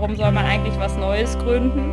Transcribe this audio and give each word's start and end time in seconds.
warum 0.00 0.14
soll 0.14 0.30
man 0.30 0.46
eigentlich 0.46 0.78
was 0.78 0.96
Neues 0.96 1.36
gründen, 1.38 1.90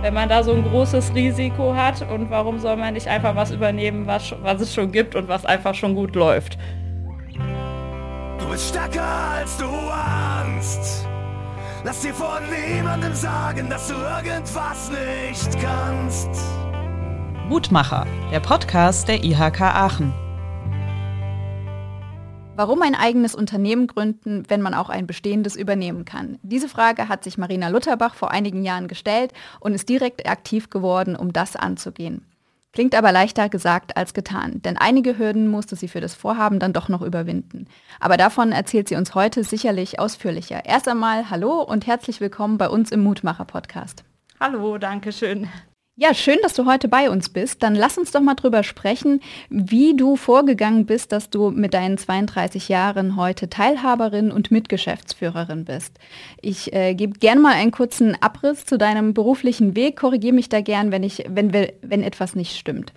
wenn 0.00 0.14
man 0.14 0.28
da 0.28 0.44
so 0.44 0.52
ein 0.52 0.62
großes 0.62 1.12
Risiko 1.12 1.74
hat 1.74 2.08
und 2.08 2.30
warum 2.30 2.60
soll 2.60 2.76
man 2.76 2.94
nicht 2.94 3.08
einfach 3.08 3.34
was 3.34 3.50
übernehmen, 3.50 4.06
was, 4.06 4.32
was 4.42 4.60
es 4.60 4.72
schon 4.72 4.92
gibt 4.92 5.16
und 5.16 5.26
was 5.26 5.44
einfach 5.44 5.74
schon 5.74 5.96
gut 5.96 6.14
läuft. 6.14 6.56
Du 8.38 8.48
bist 8.48 8.68
stärker 8.68 9.02
als 9.38 9.58
du 9.58 9.66
ahnst. 9.66 11.08
Lass 11.82 12.02
dir 12.02 12.14
von 12.14 12.42
niemandem 12.48 13.14
sagen, 13.14 13.68
dass 13.68 13.88
du 13.88 13.94
irgendwas 13.94 14.92
nicht 14.92 15.60
kannst. 15.60 16.30
Mutmacher, 17.48 18.06
der 18.30 18.38
Podcast 18.38 19.08
der 19.08 19.24
IHK 19.24 19.62
Aachen. 19.62 20.27
Warum 22.58 22.82
ein 22.82 22.96
eigenes 22.96 23.36
Unternehmen 23.36 23.86
gründen, 23.86 24.42
wenn 24.48 24.62
man 24.62 24.74
auch 24.74 24.88
ein 24.88 25.06
bestehendes 25.06 25.54
übernehmen 25.54 26.04
kann? 26.04 26.40
Diese 26.42 26.68
Frage 26.68 27.08
hat 27.08 27.22
sich 27.22 27.38
Marina 27.38 27.68
Lutterbach 27.68 28.16
vor 28.16 28.32
einigen 28.32 28.64
Jahren 28.64 28.88
gestellt 28.88 29.32
und 29.60 29.74
ist 29.74 29.88
direkt 29.88 30.28
aktiv 30.28 30.68
geworden, 30.68 31.14
um 31.14 31.32
das 31.32 31.54
anzugehen. 31.54 32.26
Klingt 32.72 32.96
aber 32.96 33.12
leichter 33.12 33.48
gesagt 33.48 33.96
als 33.96 34.12
getan, 34.12 34.60
denn 34.60 34.76
einige 34.76 35.18
Hürden 35.18 35.46
musste 35.46 35.76
sie 35.76 35.86
für 35.86 36.00
das 36.00 36.16
Vorhaben 36.16 36.58
dann 36.58 36.72
doch 36.72 36.88
noch 36.88 37.02
überwinden. 37.02 37.68
Aber 38.00 38.16
davon 38.16 38.50
erzählt 38.50 38.88
sie 38.88 38.96
uns 38.96 39.14
heute 39.14 39.44
sicherlich 39.44 40.00
ausführlicher. 40.00 40.64
Erst 40.64 40.88
einmal 40.88 41.30
hallo 41.30 41.62
und 41.62 41.86
herzlich 41.86 42.20
willkommen 42.20 42.58
bei 42.58 42.68
uns 42.68 42.90
im 42.90 43.04
Mutmacher-Podcast. 43.04 44.02
Hallo, 44.40 44.78
danke 44.78 45.12
schön. 45.12 45.48
Ja, 46.00 46.14
schön, 46.14 46.38
dass 46.42 46.54
du 46.54 46.64
heute 46.64 46.86
bei 46.86 47.10
uns 47.10 47.28
bist. 47.28 47.64
Dann 47.64 47.74
lass 47.74 47.98
uns 47.98 48.12
doch 48.12 48.20
mal 48.20 48.36
drüber 48.36 48.62
sprechen, 48.62 49.20
wie 49.50 49.96
du 49.96 50.14
vorgegangen 50.14 50.86
bist, 50.86 51.10
dass 51.10 51.28
du 51.28 51.50
mit 51.50 51.74
deinen 51.74 51.98
32 51.98 52.68
Jahren 52.68 53.16
heute 53.16 53.50
Teilhaberin 53.50 54.30
und 54.30 54.52
Mitgeschäftsführerin 54.52 55.64
bist. 55.64 55.98
Ich 56.40 56.72
äh, 56.72 56.94
gebe 56.94 57.18
gerne 57.18 57.40
mal 57.40 57.54
einen 57.54 57.72
kurzen 57.72 58.16
Abriss 58.22 58.64
zu 58.64 58.78
deinem 58.78 59.12
beruflichen 59.12 59.74
Weg. 59.74 59.96
Korrigiere 59.96 60.36
mich 60.36 60.48
da 60.48 60.60
gern, 60.60 60.92
wenn, 60.92 61.02
ich, 61.02 61.24
wenn, 61.28 61.52
wenn 61.52 62.04
etwas 62.04 62.36
nicht 62.36 62.56
stimmt. 62.56 62.92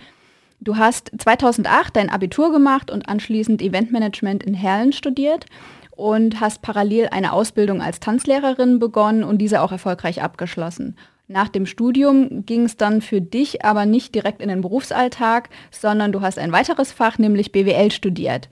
Du 0.60 0.78
hast 0.78 1.12
2008 1.18 1.96
dein 1.96 2.12
Abitur 2.12 2.52
gemacht 2.52 2.92
und 2.92 3.10
anschließend 3.10 3.64
Eventmanagement 3.64 4.44
in 4.44 4.54
Herlen 4.54 4.94
studiert 4.94 5.48
und 5.90 6.40
hast 6.40 6.62
parallel 6.62 7.08
eine 7.10 7.34
Ausbildung 7.34 7.82
als 7.82 8.00
Tanzlehrerin 8.00 8.78
begonnen 8.78 9.24
und 9.24 9.40
diese 9.40 9.62
auch 9.62 9.72
erfolgreich 9.72 10.22
abgeschlossen. 10.22 10.96
Nach 11.32 11.48
dem 11.48 11.66
Studium 11.66 12.46
ging 12.46 12.66
es 12.66 12.76
dann 12.76 13.02
für 13.02 13.22
dich 13.22 13.64
aber 13.64 13.86
nicht 13.86 14.14
direkt 14.14 14.42
in 14.42 14.50
den 14.50 14.60
Berufsalltag, 14.60 15.50
sondern 15.72 16.12
du 16.12 16.20
hast 16.20 16.38
ein 16.38 16.52
weiteres 16.52 16.92
Fach, 16.92 17.18
nämlich 17.18 17.54
BWL 17.54 17.90
studiert. 17.92 18.50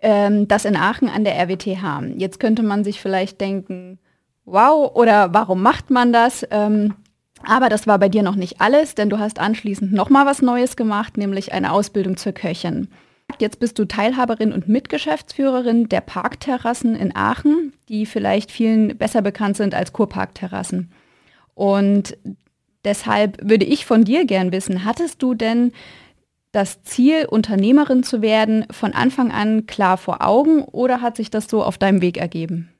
Ähm, 0.00 0.48
das 0.48 0.64
in 0.64 0.74
Aachen 0.74 1.10
an 1.10 1.24
der 1.24 1.38
RWTH. 1.38 2.02
Jetzt 2.16 2.40
könnte 2.40 2.62
man 2.62 2.82
sich 2.82 2.98
vielleicht 2.98 3.42
denken, 3.42 3.98
wow, 4.46 4.90
oder 4.94 5.34
warum 5.34 5.60
macht 5.60 5.90
man 5.90 6.14
das? 6.14 6.46
Ähm, 6.50 6.94
aber 7.42 7.68
das 7.68 7.86
war 7.86 7.98
bei 7.98 8.08
dir 8.08 8.22
noch 8.22 8.36
nicht 8.36 8.58
alles, 8.62 8.94
denn 8.94 9.10
du 9.10 9.18
hast 9.18 9.38
anschließend 9.38 9.92
nochmal 9.92 10.24
was 10.24 10.40
Neues 10.40 10.76
gemacht, 10.76 11.18
nämlich 11.18 11.52
eine 11.52 11.72
Ausbildung 11.72 12.16
zur 12.16 12.32
Köchin. 12.32 12.88
Jetzt 13.38 13.60
bist 13.60 13.78
du 13.78 13.84
Teilhaberin 13.84 14.52
und 14.52 14.66
Mitgeschäftsführerin 14.66 15.90
der 15.90 16.00
Parkterrassen 16.00 16.96
in 16.96 17.14
Aachen, 17.14 17.74
die 17.90 18.06
vielleicht 18.06 18.50
vielen 18.50 18.96
besser 18.96 19.20
bekannt 19.20 19.58
sind 19.58 19.74
als 19.74 19.92
Kurparkterrassen. 19.92 20.90
Und 21.54 22.16
deshalb 22.84 23.38
würde 23.42 23.64
ich 23.64 23.86
von 23.86 24.04
dir 24.04 24.24
gern 24.24 24.52
wissen, 24.52 24.84
hattest 24.84 25.22
du 25.22 25.34
denn 25.34 25.72
das 26.52 26.82
Ziel, 26.84 27.26
Unternehmerin 27.26 28.04
zu 28.04 28.22
werden, 28.22 28.66
von 28.70 28.92
Anfang 28.92 29.32
an 29.32 29.66
klar 29.66 29.96
vor 29.96 30.24
Augen 30.24 30.62
oder 30.62 31.00
hat 31.00 31.16
sich 31.16 31.30
das 31.30 31.48
so 31.48 31.62
auf 31.64 31.78
deinem 31.78 32.00
Weg 32.00 32.16
ergeben? 32.16 32.70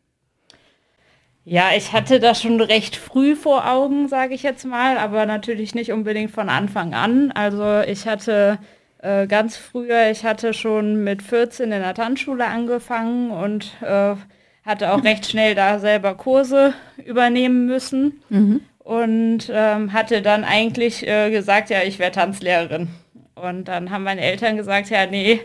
Ja, 1.46 1.70
ich 1.76 1.92
hatte 1.92 2.20
das 2.20 2.40
schon 2.40 2.60
recht 2.60 2.96
früh 2.96 3.36
vor 3.36 3.70
Augen, 3.70 4.08
sage 4.08 4.34
ich 4.34 4.42
jetzt 4.42 4.64
mal, 4.64 4.96
aber 4.96 5.26
natürlich 5.26 5.74
nicht 5.74 5.92
unbedingt 5.92 6.30
von 6.30 6.48
Anfang 6.48 6.94
an. 6.94 7.32
Also 7.32 7.80
ich 7.80 8.06
hatte 8.06 8.58
äh, 9.02 9.26
ganz 9.26 9.56
früher, 9.56 10.10
ich 10.10 10.24
hatte 10.24 10.54
schon 10.54 11.04
mit 11.04 11.20
14 11.20 11.70
in 11.70 11.82
der 11.82 11.94
Tanzschule 11.94 12.46
angefangen 12.46 13.30
und 13.30 13.72
äh, 13.82 14.14
hatte 14.64 14.92
auch 14.92 15.04
recht 15.04 15.26
schnell 15.26 15.54
da 15.54 15.78
selber 15.78 16.14
Kurse 16.14 16.74
übernehmen 17.04 17.66
müssen 17.66 18.22
mhm. 18.30 18.60
und 18.78 19.50
ähm, 19.52 19.92
hatte 19.92 20.22
dann 20.22 20.44
eigentlich 20.44 21.06
äh, 21.06 21.30
gesagt, 21.30 21.70
ja, 21.70 21.82
ich 21.82 21.98
wäre 21.98 22.12
Tanzlehrerin. 22.12 22.88
Und 23.34 23.68
dann 23.68 23.90
haben 23.90 24.04
meine 24.04 24.22
Eltern 24.22 24.56
gesagt, 24.56 24.90
ja, 24.90 25.06
nee, 25.06 25.40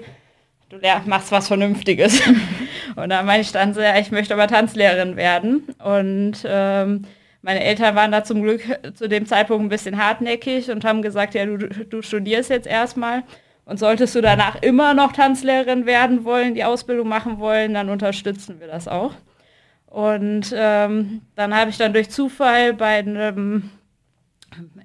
du 0.70 0.78
machst 1.06 1.32
was 1.32 1.48
Vernünftiges. 1.48 2.22
und 2.96 3.10
dann 3.10 3.26
meine 3.26 3.42
ich 3.42 3.52
dann 3.52 3.74
so, 3.74 3.82
ja, 3.82 3.98
ich 3.98 4.12
möchte 4.12 4.34
aber 4.34 4.48
Tanzlehrerin 4.48 5.16
werden. 5.18 5.64
Und 5.84 6.46
ähm, 6.46 7.06
meine 7.42 7.64
Eltern 7.64 7.96
waren 7.96 8.12
da 8.12 8.24
zum 8.24 8.44
Glück 8.44 8.62
zu 8.96 9.10
dem 9.10 9.26
Zeitpunkt 9.26 9.66
ein 9.66 9.70
bisschen 9.70 10.02
hartnäckig 10.02 10.70
und 10.72 10.86
haben 10.86 11.02
gesagt, 11.02 11.34
ja, 11.34 11.46
du, 11.46 11.58
du 11.58 12.02
studierst 12.02 12.50
jetzt 12.50 12.68
erstmal. 12.68 13.24
Und 13.70 13.78
solltest 13.78 14.16
du 14.16 14.22
danach 14.22 14.60
immer 14.64 14.96
noch 14.96 15.12
Tanzlehrerin 15.12 15.86
werden 15.86 16.26
wollen, 16.26 16.56
die 16.56 16.64
Ausbildung 16.64 17.08
machen 17.08 17.38
wollen, 17.38 17.76
dann 17.76 17.92
unterstützen 17.92 18.60
wir 18.60 18.66
das 18.66 18.88
auch. 18.88 19.14
Und 19.86 20.52
ähm, 20.56 21.22
dann 21.36 21.56
habe 21.56 21.70
ich 21.70 21.78
dann 21.78 21.94
durch 21.94 22.10
Zufall 22.10 22.74
bei 22.74 22.98
einem 22.98 23.70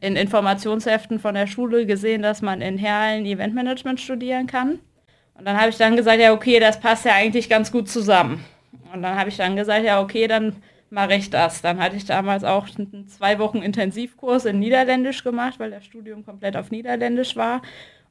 in 0.02 0.16
Informationsheften 0.16 1.18
von 1.18 1.34
der 1.34 1.46
Schule 1.46 1.86
gesehen, 1.86 2.20
dass 2.20 2.42
man 2.42 2.60
in 2.60 2.76
Herlen 2.76 3.24
Eventmanagement 3.24 4.02
studieren 4.02 4.46
kann. 4.46 4.80
Und 5.32 5.46
dann 5.46 5.58
habe 5.58 5.70
ich 5.70 5.78
dann 5.78 5.96
gesagt, 5.96 6.20
ja, 6.20 6.34
okay, 6.34 6.60
das 6.60 6.78
passt 6.78 7.06
ja 7.06 7.12
eigentlich 7.14 7.48
ganz 7.48 7.72
gut 7.72 7.88
zusammen. 7.88 8.44
Und 8.92 9.00
dann 9.00 9.18
habe 9.18 9.30
ich 9.30 9.38
dann 9.38 9.56
gesagt, 9.56 9.86
ja, 9.86 9.98
okay, 10.02 10.28
dann 10.28 10.56
mache 10.90 11.14
ich 11.14 11.30
das. 11.30 11.62
Dann 11.62 11.78
hatte 11.78 11.96
ich 11.96 12.04
damals 12.04 12.44
auch 12.44 12.68
zwei 13.06 13.38
Wochen 13.38 13.62
Intensivkurs 13.62 14.44
in 14.44 14.58
Niederländisch 14.58 15.24
gemacht, 15.24 15.54
weil 15.58 15.70
das 15.70 15.86
Studium 15.86 16.22
komplett 16.26 16.54
auf 16.54 16.70
Niederländisch 16.70 17.34
war 17.34 17.62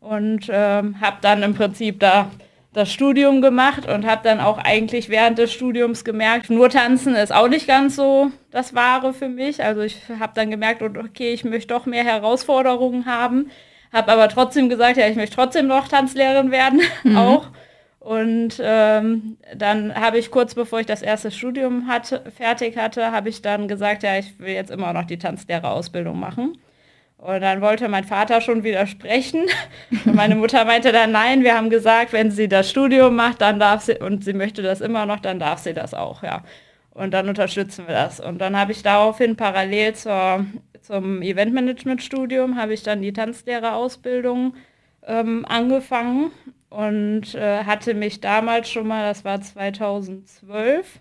und 0.04 0.48
ähm, 0.50 1.00
habe 1.00 1.18
dann 1.22 1.44
im 1.44 1.56
Prinzip 1.56 2.00
da 2.00 2.30
das 2.74 2.92
Studium 2.92 3.42
gemacht 3.42 3.88
und 3.88 4.06
habe 4.06 4.22
dann 4.24 4.40
auch 4.40 4.58
eigentlich 4.58 5.08
während 5.08 5.38
des 5.38 5.54
Studiums 5.54 6.04
gemerkt, 6.04 6.50
nur 6.50 6.70
tanzen 6.70 7.16
ist 7.16 7.34
auch 7.34 7.48
nicht 7.48 7.68
ganz 7.68 7.96
so 7.96 8.32
das 8.52 8.74
Wahre 8.74 9.14
für 9.14 9.30
mich. 9.30 9.64
Also 9.64 9.82
ich 9.82 9.98
habe 10.20 10.34
dann 10.36 10.50
gemerkt, 10.50 10.82
okay, 10.82 11.34
ich 11.34 11.44
möchte 11.44 11.74
doch 11.74 11.86
mehr 11.86 12.04
Herausforderungen 12.04 13.06
haben, 13.06 13.52
habe 13.92 14.12
aber 14.12 14.28
trotzdem 14.28 14.70
gesagt, 14.70 14.98
ja, 14.98 15.08
ich 15.08 15.16
möchte 15.16 15.36
trotzdem 15.36 15.68
noch 15.68 15.88
Tanzlehrerin 15.88 16.52
werden, 16.52 16.82
mhm. 17.04 17.18
auch. 17.18 17.48
Und 18.00 18.56
ähm, 18.60 19.38
dann 19.56 19.96
habe 19.96 20.18
ich 20.18 20.30
kurz 20.30 20.56
bevor 20.56 20.82
ich 20.82 20.86
das 20.86 21.02
erste 21.02 21.32
Studium 21.32 21.88
hatte, 21.88 22.24
fertig 22.36 22.76
hatte, 22.76 23.12
habe 23.12 23.30
ich 23.30 23.42
dann 23.42 23.70
gesagt, 23.70 24.04
ja, 24.04 24.18
ich 24.18 24.38
will 24.40 24.54
jetzt 24.54 24.72
immer 24.72 24.92
noch 24.92 25.06
die 25.06 25.20
Tanzlehrerausbildung 25.20 26.20
machen. 26.20 26.58
Und 27.24 27.40
dann 27.40 27.62
wollte 27.62 27.88
mein 27.88 28.04
Vater 28.04 28.42
schon 28.42 28.66
widersprechen. 28.66 29.46
Und 30.06 30.14
meine 30.14 30.36
Mutter 30.36 30.66
meinte 30.66 30.92
dann, 30.92 31.14
nein, 31.14 31.42
wir 31.42 31.56
haben 31.56 31.70
gesagt, 31.70 32.12
wenn 32.12 32.32
sie 32.32 32.50
das 32.50 32.70
Studium 32.70 33.16
macht, 33.16 33.40
dann 33.40 33.62
darf 33.62 33.84
sie, 33.84 33.98
und 33.98 34.26
sie 34.26 34.34
möchte 34.34 34.62
das 34.62 34.82
immer 34.82 35.06
noch, 35.06 35.22
dann 35.22 35.40
darf 35.40 35.60
sie 35.60 35.74
das 35.74 35.94
auch, 35.94 36.22
ja. 36.22 36.44
Und 36.90 37.14
dann 37.14 37.30
unterstützen 37.30 37.88
wir 37.88 37.96
das. 37.96 38.20
Und 38.20 38.40
dann 38.40 38.60
habe 38.60 38.74
ich 38.74 38.84
daraufhin 38.84 39.38
parallel 39.38 39.96
zur, 39.96 40.46
zum 40.82 41.22
Eventmanagement-Studium, 41.22 42.58
habe 42.58 42.74
ich 42.74 42.84
dann 42.84 43.02
die 43.02 43.14
Tanzlehrerausbildung 43.14 44.56
ähm, 45.08 45.46
angefangen 45.48 46.30
und 46.70 47.36
äh, 47.36 47.64
hatte 47.64 47.94
mich 47.94 48.20
damals 48.20 48.70
schon 48.70 48.86
mal, 48.86 49.08
das 49.08 49.24
war 49.24 49.40
2012, 49.40 51.00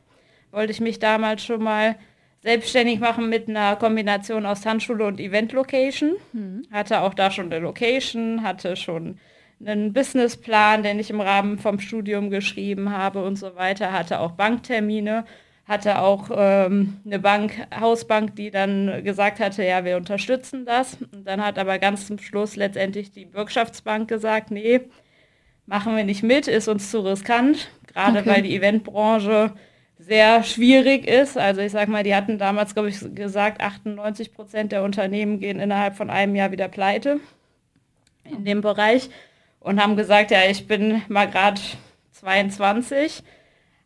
wollte 0.53 0.71
ich 0.71 0.81
mich 0.81 1.01
damals 1.01 1.45
schon 1.45 1.65
mal 1.65 1.97
selbstständig 2.43 2.99
machen 2.99 3.29
mit 3.29 3.49
einer 3.49 3.77
Kombination 3.77 4.47
aus 4.47 4.63
Tanzschule 4.63 5.07
und 5.07 5.21
Event-Location. 5.21 6.17
Mhm. 6.33 6.63
Hatte 6.71 7.01
auch 7.01 7.15
da 7.15 7.31
schon 7.31 7.47
eine 7.47 7.61
Location, 7.61 8.43
hatte 8.43 8.77
schon 8.77 9.19
einen 9.65 9.93
Businessplan, 9.93 10.83
den 10.83 10.99
ich 10.99 11.11
im 11.11 11.21
Rahmen 11.21 11.59
vom 11.59 11.79
Studium 11.79 12.31
geschrieben 12.31 12.91
habe 12.91 13.25
und 13.25 13.37
so 13.37 13.55
weiter, 13.55 13.93
hatte 13.93 14.19
auch 14.19 14.33
Banktermine, 14.33 15.25
hatte 15.67 16.01
auch 16.01 16.31
ähm, 16.35 17.01
eine 17.07 17.21
Bank, 17.21 17.53
Hausbank, 17.79 18.35
die 18.35 18.51
dann 18.51 19.05
gesagt 19.05 19.39
hatte, 19.39 19.65
ja, 19.65 19.85
wir 19.85 19.97
unterstützen 19.97 20.67
das. 20.67 20.99
Und 21.13 21.27
dann 21.27 21.45
hat 21.45 21.59
aber 21.61 21.79
ganz 21.79 22.09
zum 22.09 22.19
Schluss 22.19 22.57
letztendlich 22.57 23.13
die 23.13 23.27
Bürgschaftsbank 23.27 24.09
gesagt, 24.09 24.51
nee, 24.51 24.81
machen 25.67 25.97
wir 25.97 26.03
nicht 26.03 26.25
mit, 26.25 26.49
ist 26.49 26.67
uns 26.67 26.91
zu 26.91 27.01
riskant, 27.01 27.71
gerade 27.87 28.19
okay. 28.19 28.29
weil 28.29 28.43
die 28.43 28.57
Eventbranche 28.57 29.53
sehr 30.03 30.43
schwierig 30.43 31.07
ist. 31.07 31.39
Also 31.39 31.61
ich 31.61 31.73
sage 31.73 31.91
mal, 31.91 32.03
die 32.03 32.15
hatten 32.15 32.39
damals, 32.39 32.75
glaube 32.75 32.89
ich, 32.89 33.15
gesagt, 33.15 33.63
98 33.63 34.33
Prozent 34.33 34.73
der 34.73 34.83
Unternehmen 34.83 35.39
gehen 35.39 35.61
innerhalb 35.61 35.97
von 35.97 36.11
einem 36.11 36.35
Jahr 36.35 36.51
wieder 36.51 36.69
pleite 36.69 37.21
in 38.25 38.45
dem 38.45 38.61
Bereich 38.61 39.11
und 39.61 39.81
haben 39.81 39.97
gesagt, 39.97 40.31
ja, 40.31 40.41
ich 40.49 40.67
bin 40.67 41.03
mal 41.09 41.29
gerade 41.29 41.61
22, 42.13 43.23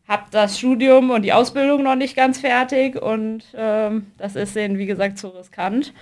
habe 0.08 0.24
das 0.30 0.58
Studium 0.58 1.10
und 1.10 1.22
die 1.22 1.32
Ausbildung 1.32 1.82
noch 1.82 1.96
nicht 1.96 2.16
ganz 2.16 2.38
fertig 2.38 3.00
und 3.00 3.44
ähm, 3.54 4.12
das 4.16 4.36
ist 4.36 4.56
denen, 4.56 4.78
wie 4.78 4.86
gesagt, 4.86 5.18
zu 5.18 5.28
riskant. 5.28 5.92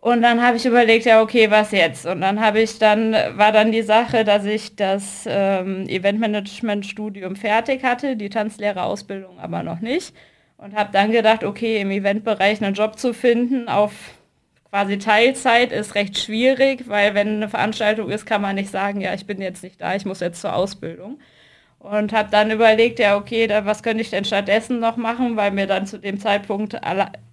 Und 0.00 0.22
dann 0.22 0.42
habe 0.42 0.56
ich 0.56 0.64
überlegt, 0.66 1.06
ja, 1.06 1.20
okay, 1.22 1.50
was 1.50 1.72
jetzt? 1.72 2.06
Und 2.06 2.20
dann 2.20 2.40
habe 2.40 2.60
ich 2.60 2.78
dann, 2.78 3.12
war 3.12 3.50
dann 3.52 3.72
die 3.72 3.82
Sache, 3.82 4.24
dass 4.24 4.44
ich 4.44 4.76
das 4.76 5.24
ähm, 5.28 5.88
Eventmanagement-Studium 5.88 7.34
fertig 7.36 7.82
hatte, 7.82 8.16
die 8.16 8.30
Tanzlehrerausbildung 8.30 9.38
aber 9.40 9.62
noch 9.62 9.80
nicht. 9.80 10.14
und 10.58 10.76
habe 10.76 10.90
dann 10.92 11.12
gedacht, 11.12 11.44
okay, 11.44 11.80
im 11.80 11.90
Eventbereich 11.90 12.62
einen 12.62 12.74
Job 12.74 12.98
zu 12.98 13.14
finden 13.14 13.68
auf 13.68 13.92
quasi 14.70 14.98
Teilzeit 14.98 15.72
ist 15.72 15.94
recht 15.94 16.18
schwierig, 16.18 16.88
weil 16.88 17.14
wenn 17.14 17.28
eine 17.36 17.48
Veranstaltung 17.48 18.10
ist, 18.10 18.26
kann 18.26 18.42
man 18.42 18.56
nicht 18.56 18.70
sagen, 18.70 19.00
ja, 19.00 19.14
ich 19.14 19.26
bin 19.26 19.40
jetzt 19.40 19.62
nicht 19.62 19.80
da, 19.80 19.94
ich 19.94 20.04
muss 20.04 20.20
jetzt 20.20 20.40
zur 20.40 20.54
Ausbildung. 20.54 21.18
Und 21.78 22.12
habe 22.12 22.28
dann 22.30 22.50
überlegt, 22.50 22.98
ja, 22.98 23.16
okay, 23.16 23.46
da, 23.46 23.64
was 23.64 23.84
könnte 23.84 24.02
ich 24.02 24.10
denn 24.10 24.24
stattdessen 24.24 24.80
noch 24.80 24.96
machen, 24.96 25.36
weil 25.36 25.52
mir 25.52 25.68
dann 25.68 25.86
zu 25.86 25.98
dem 25.98 26.18
Zeitpunkt 26.18 26.76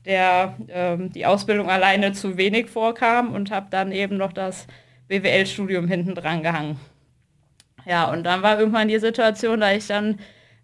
der, 0.05 0.55
ähm, 0.69 1.11
die 1.11 1.25
Ausbildung 1.25 1.69
alleine 1.69 2.13
zu 2.13 2.37
wenig 2.37 2.69
vorkam 2.69 3.33
und 3.33 3.49
habe 3.49 3.67
dann 3.71 3.91
eben 3.91 4.17
noch 4.17 4.33
das 4.33 4.67
BWL-Studium 5.07 5.87
hinten 5.87 6.13
dran 6.13 6.43
gehangen. 6.43 6.79
Ja, 7.85 8.05
und 8.11 8.23
dann 8.23 8.43
war 8.43 8.59
irgendwann 8.59 8.87
die 8.87 8.99
Situation, 8.99 9.59
da 9.59 9.71
ich 9.71 9.87
dann, 9.87 10.19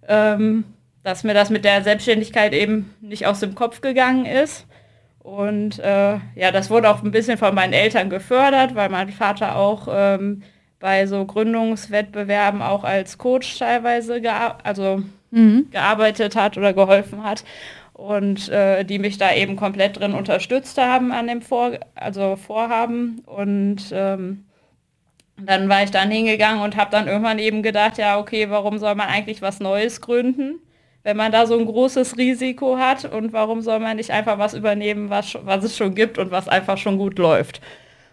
ähm, 0.07 0.65
dass 1.03 1.23
mir 1.23 1.33
das 1.33 1.49
mit 1.49 1.65
der 1.65 1.83
Selbstständigkeit 1.83 2.53
eben 2.53 2.93
nicht 3.01 3.25
aus 3.25 3.39
dem 3.39 3.55
Kopf 3.55 3.81
gegangen 3.81 4.25
ist. 4.25 4.67
Und 5.19 5.79
äh, 5.79 6.17
ja, 6.35 6.51
das 6.51 6.69
wurde 6.69 6.89
auch 6.89 7.03
ein 7.03 7.11
bisschen 7.11 7.37
von 7.37 7.53
meinen 7.53 7.73
Eltern 7.73 8.09
gefördert, 8.09 8.73
weil 8.73 8.89
mein 8.89 9.09
Vater 9.09 9.55
auch 9.55 9.87
ähm, 9.91 10.41
bei 10.81 11.05
so 11.05 11.25
Gründungswettbewerben 11.25 12.61
auch 12.61 12.83
als 12.83 13.17
Coach 13.17 13.57
teilweise 13.59 14.19
gear 14.19 14.57
also 14.63 15.03
mhm. 15.31 15.67
gearbeitet 15.71 16.35
hat 16.35 16.57
oder 16.57 16.73
geholfen 16.73 17.23
hat 17.23 17.45
und 17.93 18.49
äh, 18.49 18.83
die 18.83 18.99
mich 18.99 19.17
da 19.17 19.33
eben 19.33 19.55
komplett 19.55 19.99
drin 19.99 20.13
unterstützt 20.13 20.77
haben 20.77 21.11
an 21.11 21.27
dem 21.27 21.41
Vor 21.41 21.71
also 21.95 22.35
Vorhaben 22.35 23.21
und 23.25 23.91
ähm, 23.93 24.45
dann 25.37 25.69
war 25.69 25.83
ich 25.83 25.91
dann 25.91 26.11
hingegangen 26.11 26.61
und 26.61 26.75
habe 26.75 26.91
dann 26.91 27.07
irgendwann 27.07 27.39
eben 27.39 27.63
gedacht, 27.63 27.97
ja 27.97 28.19
okay, 28.19 28.49
warum 28.49 28.77
soll 28.79 28.95
man 28.95 29.07
eigentlich 29.07 29.41
was 29.41 29.59
Neues 29.59 30.01
gründen? 30.01 30.59
wenn 31.03 31.17
man 31.17 31.31
da 31.31 31.47
so 31.47 31.57
ein 31.57 31.65
großes 31.65 32.17
Risiko 32.17 32.77
hat 32.77 33.05
und 33.05 33.33
warum 33.33 33.61
soll 33.61 33.79
man 33.79 33.97
nicht 33.97 34.11
einfach 34.11 34.37
was 34.37 34.53
übernehmen, 34.53 35.09
was, 35.09 35.37
was 35.43 35.63
es 35.63 35.75
schon 35.75 35.95
gibt 35.95 36.17
und 36.17 36.31
was 36.31 36.47
einfach 36.47 36.77
schon 36.77 36.97
gut 36.97 37.17
läuft. 37.17 37.61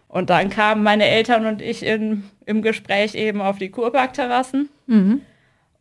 Und 0.09 0.31
dann 0.31 0.49
kamen 0.49 0.83
meine 0.83 1.07
Eltern 1.07 1.47
und 1.47 1.61
ich 1.61 1.85
in, 1.85 2.25
im 2.47 2.63
Gespräch 2.63 3.15
eben 3.15 3.41
auf 3.41 3.59
die 3.59 3.71
Kurparkterrassen. 3.71 4.71
Mhm. 4.87 5.21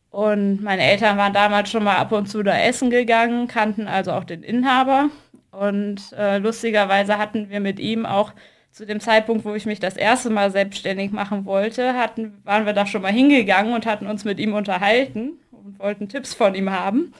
Und 0.09 0.61
meine 0.61 0.83
Eltern 0.83 1.17
waren 1.17 1.33
damals 1.33 1.69
schon 1.69 1.83
mal 1.83 1.97
ab 1.97 2.11
und 2.11 2.27
zu 2.27 2.43
da 2.43 2.57
essen 2.57 2.89
gegangen, 2.89 3.47
kannten 3.47 3.87
also 3.87 4.11
auch 4.11 4.23
den 4.23 4.43
Inhaber. 4.43 5.09
Und 5.51 6.11
äh, 6.17 6.37
lustigerweise 6.37 7.17
hatten 7.17 7.49
wir 7.49 7.59
mit 7.59 7.79
ihm 7.79 8.05
auch 8.05 8.33
zu 8.71 8.85
dem 8.85 8.99
Zeitpunkt, 8.99 9.43
wo 9.43 9.55
ich 9.55 9.65
mich 9.65 9.79
das 9.79 9.97
erste 9.97 10.29
Mal 10.29 10.51
selbstständig 10.51 11.11
machen 11.11 11.45
wollte, 11.45 11.93
hatten, 11.95 12.41
waren 12.43 12.65
wir 12.65 12.73
da 12.73 12.85
schon 12.85 13.01
mal 13.01 13.11
hingegangen 13.11 13.73
und 13.73 13.85
hatten 13.85 14.07
uns 14.07 14.23
mit 14.23 14.39
ihm 14.39 14.53
unterhalten 14.53 15.39
und 15.51 15.79
wollten 15.79 16.09
Tipps 16.09 16.33
von 16.33 16.53
ihm 16.53 16.69
haben. 16.69 17.13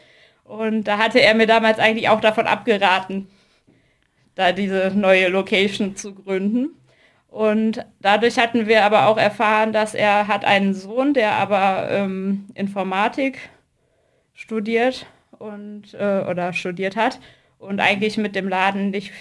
Und 0.44 0.84
da 0.84 0.98
hatte 0.98 1.20
er 1.20 1.34
mir 1.34 1.48
damals 1.48 1.80
eigentlich 1.80 2.10
auch 2.10 2.22
davon 2.22 2.46
abgeraten, 2.46 3.28
da 4.36 4.52
diese 4.52 4.92
neue 4.96 5.30
Location 5.30 5.96
zu 5.96 6.14
gründen. 6.14 6.70
Und 7.30 7.86
dadurch 8.00 8.40
hatten 8.40 8.68
wir 8.68 8.84
aber 8.84 9.08
auch 9.08 9.18
erfahren, 9.18 9.74
dass 9.74 9.94
er 9.94 10.28
hat 10.28 10.46
einen 10.46 10.74
Sohn, 10.74 11.14
der 11.14 11.34
aber 11.34 11.88
ähm, 11.92 12.48
Informatik 12.56 13.38
studiert 14.34 15.06
und 15.38 15.94
äh, 15.94 16.24
oder 16.30 16.54
studiert 16.54 16.96
hat 16.96 17.20
und 17.60 17.80
eigentlich 17.80 18.18
mit 18.18 18.36
dem 18.36 18.48
Laden 18.48 18.92
nicht, 18.92 19.12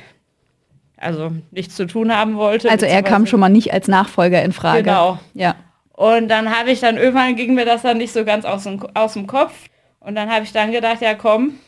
also 0.96 1.32
nichts 1.50 1.74
zu 1.74 1.86
tun 1.86 2.14
haben 2.14 2.36
wollte. 2.36 2.70
Also 2.70 2.86
er 2.86 3.02
kam 3.02 3.26
schon 3.26 3.40
mal 3.40 3.48
nicht 3.48 3.72
als 3.72 3.88
Nachfolger 3.88 4.42
in 4.42 4.52
Frage. 4.52 4.82
Genau. 4.82 5.18
Ja. 5.34 5.56
Und 5.92 6.28
dann 6.28 6.56
habe 6.56 6.70
ich 6.70 6.80
dann 6.80 6.98
irgendwann 6.98 7.36
ging 7.36 7.54
mir 7.54 7.64
das 7.64 7.82
dann 7.82 7.98
nicht 7.98 8.12
so 8.12 8.24
ganz 8.24 8.44
aus 8.44 8.64
dem, 8.64 8.86
aus 8.94 9.14
dem 9.14 9.26
Kopf. 9.26 9.54
Und 9.98 10.14
dann 10.14 10.30
habe 10.30 10.44
ich 10.44 10.52
dann 10.52 10.70
gedacht, 10.70 11.00
ja 11.00 11.14
komm, 11.14 11.58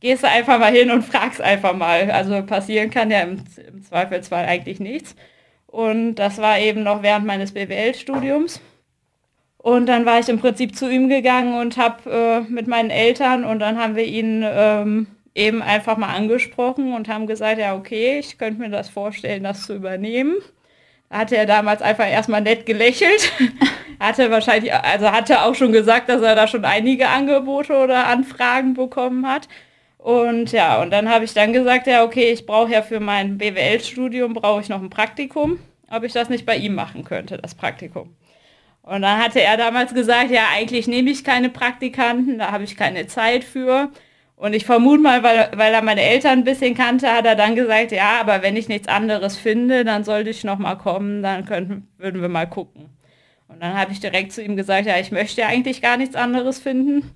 gehst 0.00 0.24
du 0.24 0.28
einfach 0.28 0.58
mal 0.58 0.72
hin 0.72 0.90
und 0.90 1.02
fragst 1.02 1.40
einfach 1.40 1.74
mal. 1.74 2.10
Also 2.10 2.42
passieren 2.42 2.90
kann 2.90 3.10
ja 3.10 3.20
im, 3.20 3.44
im 3.68 3.82
Zweifelsfall 3.82 4.44
eigentlich 4.44 4.80
nichts. 4.80 5.14
Und 5.68 6.16
das 6.16 6.38
war 6.38 6.58
eben 6.58 6.82
noch 6.82 7.02
während 7.02 7.26
meines 7.26 7.52
BWL-Studiums. 7.52 8.60
Und 9.58 9.86
dann 9.86 10.04
war 10.04 10.18
ich 10.18 10.28
im 10.28 10.40
Prinzip 10.40 10.74
zu 10.74 10.90
ihm 10.90 11.08
gegangen 11.08 11.60
und 11.60 11.76
habe 11.76 12.10
äh, 12.10 12.40
mit 12.50 12.66
meinen 12.66 12.90
Eltern 12.90 13.44
und 13.44 13.58
dann 13.60 13.78
haben 13.78 13.96
wir 13.96 14.04
ihn 14.04 14.44
ähm, 14.44 15.06
eben 15.34 15.62
einfach 15.62 15.96
mal 15.96 16.14
angesprochen 16.14 16.94
und 16.94 17.08
haben 17.08 17.26
gesagt, 17.26 17.58
ja 17.58 17.74
okay, 17.76 18.18
ich 18.18 18.38
könnte 18.38 18.60
mir 18.60 18.70
das 18.70 18.88
vorstellen, 18.88 19.44
das 19.44 19.66
zu 19.66 19.74
übernehmen 19.74 20.36
hatte 21.10 21.36
er 21.36 21.46
damals 21.46 21.82
einfach 21.82 22.08
erstmal 22.08 22.40
nett 22.40 22.66
gelächelt. 22.66 23.32
hatte 24.00 24.30
wahrscheinlich, 24.30 24.72
also 24.72 25.10
hatte 25.10 25.42
auch 25.42 25.54
schon 25.54 25.72
gesagt, 25.72 26.08
dass 26.08 26.22
er 26.22 26.34
da 26.34 26.46
schon 26.46 26.64
einige 26.64 27.08
Angebote 27.08 27.76
oder 27.76 28.06
Anfragen 28.06 28.74
bekommen 28.74 29.26
hat. 29.26 29.48
Und 29.98 30.52
ja, 30.52 30.80
und 30.80 30.90
dann 30.90 31.08
habe 31.10 31.24
ich 31.24 31.34
dann 31.34 31.52
gesagt, 31.52 31.86
ja, 31.86 32.04
okay, 32.04 32.30
ich 32.30 32.46
brauche 32.46 32.72
ja 32.72 32.82
für 32.82 33.00
mein 33.00 33.36
BWL-Studium, 33.36 34.32
brauche 34.32 34.60
ich 34.60 34.68
noch 34.68 34.80
ein 34.80 34.90
Praktikum, 34.90 35.58
ob 35.90 36.04
ich 36.04 36.12
das 36.12 36.28
nicht 36.28 36.46
bei 36.46 36.56
ihm 36.56 36.74
machen 36.74 37.04
könnte, 37.04 37.36
das 37.36 37.54
Praktikum. 37.54 38.14
Und 38.82 39.02
dann 39.02 39.22
hatte 39.22 39.42
er 39.42 39.56
damals 39.56 39.92
gesagt, 39.92 40.30
ja, 40.30 40.44
eigentlich 40.54 40.86
nehme 40.86 41.10
ich 41.10 41.24
keine 41.24 41.50
Praktikanten, 41.50 42.38
da 42.38 42.52
habe 42.52 42.64
ich 42.64 42.76
keine 42.76 43.06
Zeit 43.06 43.44
für. 43.44 43.90
Und 44.36 44.54
ich 44.54 44.64
vermute 44.64 45.02
mal, 45.02 45.22
weil, 45.24 45.50
weil 45.56 45.74
er 45.74 45.82
meine 45.82 46.00
Eltern 46.00 46.38
ein 46.38 46.44
bisschen 46.44 46.74
kannte, 46.74 47.12
hat 47.12 47.26
er 47.26 47.34
dann 47.34 47.56
gesagt, 47.56 47.90
ja, 47.90 48.20
aber 48.20 48.40
wenn 48.42 48.56
ich 48.56 48.68
nichts 48.68 48.88
anderes 48.88 49.36
finde, 49.36 49.84
dann 49.84 50.04
sollte 50.04 50.30
ich 50.30 50.44
noch 50.44 50.58
mal 50.58 50.76
kommen, 50.76 51.22
dann 51.22 51.44
könnten, 51.44 51.88
würden 51.98 52.22
wir 52.22 52.28
mal 52.28 52.46
gucken. 52.46 52.88
Und 53.48 53.60
dann 53.62 53.76
habe 53.76 53.92
ich 53.92 54.00
direkt 54.00 54.32
zu 54.32 54.42
ihm 54.42 54.56
gesagt, 54.56 54.86
ja, 54.86 54.98
ich 54.98 55.10
möchte 55.10 55.40
ja 55.40 55.48
eigentlich 55.48 55.82
gar 55.82 55.96
nichts 55.96 56.14
anderes 56.14 56.60
finden. 56.60 57.10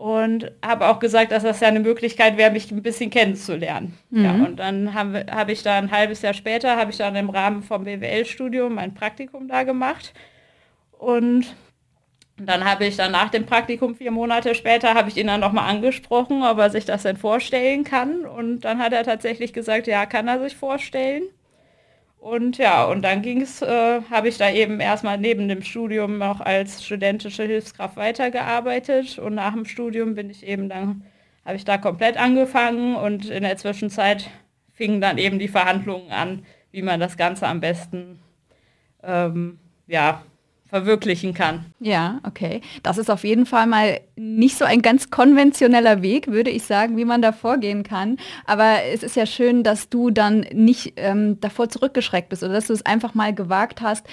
Und 0.00 0.50
habe 0.64 0.88
auch 0.88 0.98
gesagt, 0.98 1.30
dass 1.30 1.42
das 1.42 1.60
ja 1.60 1.68
eine 1.68 1.78
Möglichkeit 1.78 2.38
wäre, 2.38 2.50
mich 2.50 2.70
ein 2.70 2.82
bisschen 2.82 3.10
kennenzulernen. 3.10 3.98
Mhm. 4.08 4.24
Ja, 4.24 4.32
und 4.32 4.56
dann 4.56 4.94
habe 4.94 5.26
hab 5.30 5.50
ich 5.50 5.62
da 5.62 5.76
ein 5.76 5.90
halbes 5.90 6.22
Jahr 6.22 6.32
später, 6.32 6.78
habe 6.78 6.90
ich 6.90 6.96
dann 6.96 7.14
im 7.16 7.28
Rahmen 7.28 7.62
vom 7.62 7.84
BWL-Studium 7.84 8.76
mein 8.76 8.94
Praktikum 8.94 9.46
da 9.46 9.62
gemacht. 9.64 10.14
Und 10.92 11.54
und 12.38 12.46
dann 12.46 12.64
habe 12.64 12.86
ich 12.86 12.96
dann 12.96 13.12
nach 13.12 13.28
dem 13.28 13.44
Praktikum 13.44 13.94
vier 13.94 14.10
Monate 14.10 14.54
später, 14.54 14.94
habe 14.94 15.10
ich 15.10 15.18
ihn 15.18 15.26
dann 15.26 15.40
nochmal 15.40 15.68
angesprochen, 15.68 16.42
ob 16.42 16.56
er 16.56 16.70
sich 16.70 16.86
das 16.86 17.02
denn 17.02 17.18
vorstellen 17.18 17.84
kann. 17.84 18.24
Und 18.24 18.60
dann 18.60 18.78
hat 18.78 18.94
er 18.94 19.04
tatsächlich 19.04 19.52
gesagt, 19.52 19.86
ja, 19.86 20.06
kann 20.06 20.26
er 20.26 20.40
sich 20.40 20.56
vorstellen. 20.56 21.24
Und 22.20 22.58
ja, 22.58 22.84
und 22.84 23.02
dann 23.02 23.22
ging 23.22 23.40
es, 23.40 23.62
äh, 23.62 24.02
habe 24.10 24.28
ich 24.28 24.36
da 24.36 24.50
eben 24.50 24.78
erstmal 24.78 25.16
neben 25.16 25.48
dem 25.48 25.62
Studium 25.62 26.18
noch 26.18 26.40
als 26.40 26.84
studentische 26.84 27.44
Hilfskraft 27.44 27.96
weitergearbeitet. 27.96 29.18
Und 29.18 29.34
nach 29.34 29.54
dem 29.54 29.64
Studium 29.64 30.14
bin 30.14 30.28
ich 30.28 30.46
eben 30.46 30.68
dann, 30.68 31.02
habe 31.46 31.56
ich 31.56 31.64
da 31.64 31.78
komplett 31.78 32.18
angefangen 32.18 32.94
und 32.94 33.30
in 33.30 33.42
der 33.42 33.56
Zwischenzeit 33.56 34.30
fingen 34.74 35.00
dann 35.00 35.16
eben 35.16 35.38
die 35.38 35.48
Verhandlungen 35.48 36.10
an, 36.10 36.44
wie 36.72 36.82
man 36.82 37.00
das 37.00 37.16
Ganze 37.16 37.46
am 37.48 37.60
besten 37.60 38.18
ähm, 39.02 39.58
ja, 39.86 40.22
verwirklichen 40.70 41.34
kann. 41.34 41.66
Ja, 41.80 42.20
okay. 42.22 42.62
Das 42.82 42.96
ist 42.96 43.10
auf 43.10 43.24
jeden 43.24 43.44
Fall 43.44 43.66
mal 43.66 44.00
nicht 44.16 44.56
so 44.56 44.64
ein 44.64 44.82
ganz 44.82 45.10
konventioneller 45.10 46.00
Weg, 46.00 46.28
würde 46.28 46.50
ich 46.50 46.64
sagen, 46.64 46.96
wie 46.96 47.04
man 47.04 47.20
da 47.20 47.32
vorgehen 47.32 47.82
kann. 47.82 48.16
Aber 48.46 48.84
es 48.92 49.02
ist 49.02 49.16
ja 49.16 49.26
schön, 49.26 49.64
dass 49.64 49.88
du 49.88 50.10
dann 50.10 50.46
nicht 50.52 50.94
ähm, 50.96 51.40
davor 51.40 51.68
zurückgeschreckt 51.68 52.28
bist 52.28 52.44
oder 52.44 52.52
dass 52.52 52.68
du 52.68 52.72
es 52.72 52.86
einfach 52.86 53.14
mal 53.14 53.34
gewagt 53.34 53.80
hast, 53.80 54.06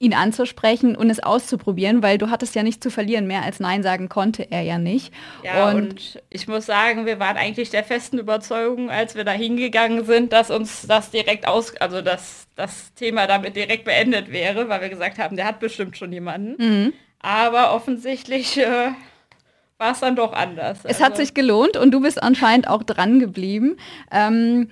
ihn 0.00 0.14
anzusprechen 0.14 0.96
und 0.96 1.10
es 1.10 1.22
auszuprobieren, 1.22 2.02
weil 2.02 2.16
du 2.16 2.30
hattest 2.30 2.54
ja 2.54 2.62
nicht 2.62 2.82
zu 2.82 2.90
verlieren. 2.90 3.26
Mehr 3.26 3.42
als 3.42 3.60
Nein 3.60 3.82
sagen 3.82 4.08
konnte 4.08 4.50
er 4.50 4.62
ja 4.62 4.78
nicht. 4.78 5.12
Ja, 5.44 5.68
und, 5.68 5.90
und, 5.90 6.22
ich 6.30 6.48
muss 6.48 6.64
sagen, 6.64 7.04
wir 7.04 7.20
waren 7.20 7.36
eigentlich 7.36 7.68
der 7.68 7.84
festen 7.84 8.18
Überzeugung, 8.18 8.90
als 8.90 9.14
wir 9.14 9.24
da 9.24 9.32
hingegangen 9.32 10.06
sind, 10.06 10.32
dass 10.32 10.50
uns 10.50 10.86
das 10.86 11.10
direkt 11.10 11.46
aus, 11.46 11.76
also 11.76 12.00
dass 12.00 12.46
das 12.56 12.94
Thema 12.94 13.26
damit 13.26 13.56
direkt 13.56 13.84
beendet 13.84 14.32
wäre, 14.32 14.70
weil 14.70 14.80
wir 14.80 14.88
gesagt 14.88 15.18
haben, 15.18 15.36
der 15.36 15.44
hat 15.44 15.60
bestimmt 15.60 15.98
schon 15.98 16.12
jemanden. 16.12 16.56
Mhm. 16.56 16.92
Aber 17.20 17.74
offensichtlich 17.74 18.56
äh, 18.56 18.92
war 19.76 19.92
es 19.92 20.00
dann 20.00 20.16
doch 20.16 20.32
anders. 20.32 20.78
Es 20.84 20.94
also. 20.94 21.04
hat 21.04 21.16
sich 21.18 21.34
gelohnt 21.34 21.76
und 21.76 21.90
du 21.90 22.00
bist 22.00 22.22
anscheinend 22.22 22.68
auch 22.68 22.82
dran 22.82 23.20
geblieben. 23.20 23.76
Ähm, 24.10 24.70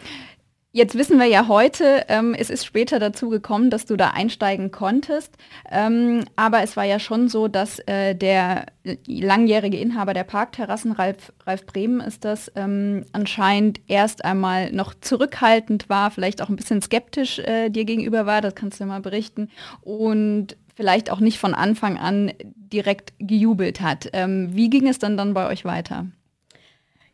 Jetzt 0.70 0.98
wissen 0.98 1.18
wir 1.18 1.24
ja 1.24 1.48
heute, 1.48 2.04
ähm, 2.08 2.34
es 2.34 2.50
ist 2.50 2.66
später 2.66 2.98
dazu 2.98 3.30
gekommen, 3.30 3.70
dass 3.70 3.86
du 3.86 3.96
da 3.96 4.10
einsteigen 4.10 4.70
konntest. 4.70 5.34
Ähm, 5.70 6.24
aber 6.36 6.62
es 6.62 6.76
war 6.76 6.84
ja 6.84 6.98
schon 6.98 7.28
so, 7.28 7.48
dass 7.48 7.78
äh, 7.86 8.14
der 8.14 8.66
langjährige 9.06 9.78
Inhaber 9.78 10.12
der 10.12 10.24
Parkterrassen, 10.24 10.92
Ralf, 10.92 11.32
Ralf 11.46 11.64
Bremen 11.64 12.00
ist 12.00 12.26
das, 12.26 12.52
ähm, 12.54 13.06
anscheinend 13.12 13.80
erst 13.86 14.26
einmal 14.26 14.70
noch 14.70 14.92
zurückhaltend 15.00 15.88
war, 15.88 16.10
vielleicht 16.10 16.42
auch 16.42 16.50
ein 16.50 16.56
bisschen 16.56 16.82
skeptisch 16.82 17.38
äh, 17.38 17.70
dir 17.70 17.86
gegenüber 17.86 18.26
war, 18.26 18.42
das 18.42 18.54
kannst 18.54 18.78
du 18.78 18.84
mal 18.84 19.00
berichten. 19.00 19.48
Und 19.80 20.58
vielleicht 20.76 21.10
auch 21.10 21.20
nicht 21.20 21.38
von 21.38 21.54
Anfang 21.54 21.96
an 21.96 22.30
direkt 22.44 23.14
gejubelt 23.18 23.80
hat. 23.80 24.10
Ähm, 24.12 24.50
wie 24.52 24.68
ging 24.68 24.86
es 24.86 24.98
dann 24.98 25.16
dann 25.16 25.32
bei 25.32 25.48
euch 25.48 25.64
weiter? 25.64 26.06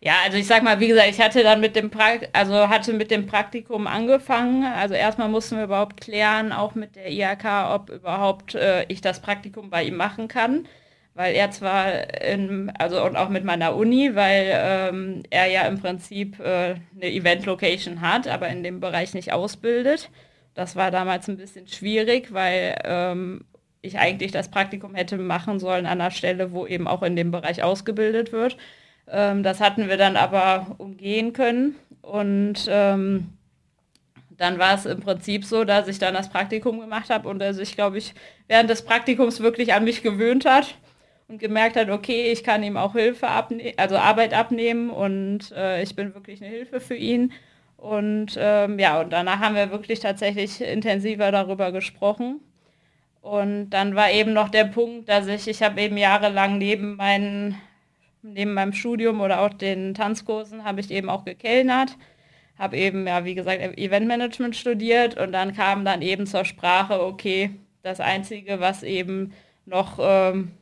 Ja, 0.07 0.17
also 0.25 0.37
ich 0.37 0.47
sag 0.47 0.63
mal, 0.63 0.81
wie 0.81 0.89
gesagt, 0.89 1.09
ich 1.09 1.19
hatte 1.21 1.43
dann 1.43 1.61
mit 1.61 1.75
dem 1.77 1.91
Prakt 1.91 2.29
also 2.35 2.69
hatte 2.69 2.93
mit 2.93 3.11
dem 3.11 3.27
Praktikum 3.27 3.87
angefangen. 3.87 4.65
Also 4.65 4.95
erstmal 4.95 5.31
mussten 5.31 5.57
wir 5.57 5.65
überhaupt 5.65 6.01
klären, 6.03 6.53
auch 6.53 6.75
mit 6.75 6.95
der 6.95 7.11
IHK, 7.11 7.45
ob 7.71 7.89
überhaupt 7.89 8.55
äh, 8.55 8.85
ich 8.89 9.01
das 9.01 9.21
Praktikum 9.23 9.71
bei 9.71 9.85
ihm 9.85 9.97
machen 9.97 10.29
kann. 10.29 10.67
weil 11.15 11.35
er 11.37 11.51
zwar, 11.53 12.23
in, 12.25 12.71
also 12.79 13.05
und 13.05 13.17
auch 13.17 13.31
mit 13.31 13.45
meiner 13.45 13.77
Uni, 13.77 14.17
weil 14.17 14.49
ähm, 14.55 15.25
er 15.31 15.47
ja 15.49 15.63
im 15.69 15.81
Prinzip 15.81 16.41
äh, 16.41 16.77
eine 16.97 17.13
Event-Location 17.13 18.03
hat, 18.03 18.29
aber 18.29 18.49
in 18.51 18.65
dem 18.65 18.81
Bereich 18.81 19.15
nicht 19.15 19.33
ausbildet. 19.33 20.11
Das 20.55 20.77
war 20.77 20.93
damals 20.93 21.29
ein 21.29 21.39
bisschen 21.39 21.69
schwierig, 21.69 22.33
weil 22.35 22.77
ähm, 22.85 23.47
ich 23.83 23.99
eigentlich 23.99 24.33
das 24.33 24.51
Praktikum 24.51 24.95
hätte 24.97 25.19
machen 25.19 25.59
sollen 25.61 25.87
an 25.87 26.01
einer 26.01 26.13
Stelle, 26.13 26.53
wo 26.53 26.67
eben 26.67 26.89
auch 26.89 27.03
in 27.05 27.17
dem 27.17 27.33
Bereich 27.33 27.63
ausgebildet 27.65 28.33
wird. 28.33 28.59
Ähm, 29.09 29.43
das 29.43 29.61
hatten 29.61 29.89
wir 29.89 29.97
dann 29.97 30.17
aber 30.17 30.75
umgehen 30.79 31.33
können 31.33 31.77
und 32.03 32.67
ähm, 32.69 33.29
dann 34.37 34.59
war 34.59 34.75
es 34.75 34.87
im 34.87 35.01
Prinzip 35.01 35.45
so, 35.45 35.65
dass 35.65 35.89
ich 35.89 35.99
dann 35.99 36.15
das 36.15 36.29
Praktikum 36.29 36.81
gemacht 36.81 37.11
habe 37.11 37.29
und 37.29 37.41
er 37.41 37.55
sich, 37.55 37.75
glaube 37.75 37.99
ich, 37.99 38.15
während 38.49 38.69
des 38.69 38.83
Praktikums 38.83 39.41
wirklich 39.41 39.75
an 39.75 39.85
mich 39.85 40.03
gewöhnt 40.03 40.45
hat 40.45 40.75
und 41.29 41.39
gemerkt 41.39 41.77
hat, 41.77 41.89
okay, 41.91 42.33
ich 42.33 42.45
kann 42.45 42.63
ihm 42.63 42.77
auch 42.77 42.93
Hilfe 42.93 43.29
abnehmen, 43.29 43.75
also 43.77 43.97
Arbeit 43.97 44.35
abnehmen 44.35 44.91
und 44.91 45.53
äh, 45.53 45.83
ich 45.83 45.95
bin 45.97 46.15
wirklich 46.15 46.43
eine 46.43 46.51
Hilfe 46.51 46.81
für 46.81 46.97
ihn. 46.97 47.33
Und 47.77 48.37
ähm, 48.39 48.79
ja, 48.79 49.01
und 49.01 49.13
danach 49.13 49.41
haben 49.41 49.55
wir 49.55 49.71
wirklich 49.71 50.01
tatsächlich 50.01 50.61
intensiver 50.61 51.31
darüber 51.31 51.71
gesprochen. 51.71 52.41
Und 53.21 53.71
dann 53.71 53.95
war 53.95 54.11
eben 54.11 54.33
noch 54.33 54.49
der 54.49 54.65
Punkt, 54.65 55.09
dass 55.09 55.27
ich, 55.27 55.49
ich 55.49 55.63
habe 55.63 55.81
eben 55.81 55.97
jahrelang 55.97 56.59
neben 56.59 56.97
meinen, 56.97 57.61
neben 58.25 58.55
meinem 58.55 58.73
Studium 58.73 59.21
oder 59.21 59.41
auch 59.41 59.55
den 59.55 59.95
Tanzkursen 59.95 60.65
habe 60.65 60.81
ich 60.81 60.91
eben 60.91 61.09
auch 61.09 61.25
gekellnert 61.25 61.97
habe 62.59 62.77
eben, 62.77 63.07
ja, 63.07 63.25
wie 63.25 63.35
gesagt, 63.35 63.61
Eventmanagement 63.61 64.55
studiert 64.55 65.19
und 65.19 65.33
dann 65.33 65.55
kam 65.55 65.85
dann 65.85 66.03
eben 66.03 66.27
zur 66.27 66.45
Sprache, 66.45 67.03
okay, 67.03 67.51
das 67.83 68.01
Einzige, 68.01 68.61
was 68.61 68.83
eben 68.83 69.33
noch 69.67 69.99
ähm, 70.01 70.53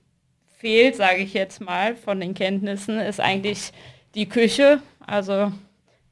fehlt, 0.59 0.97
sage 0.97 1.19
ich 1.19 1.35
jetzt 1.35 1.61
mal, 1.61 1.97
von 1.97 2.21
den 2.21 2.35
Kenntnissen, 2.35 2.99
ist 2.99 3.21
eigentlich 3.21 3.73
die 4.15 4.29
Küche, 4.29 4.81
also 5.07 5.53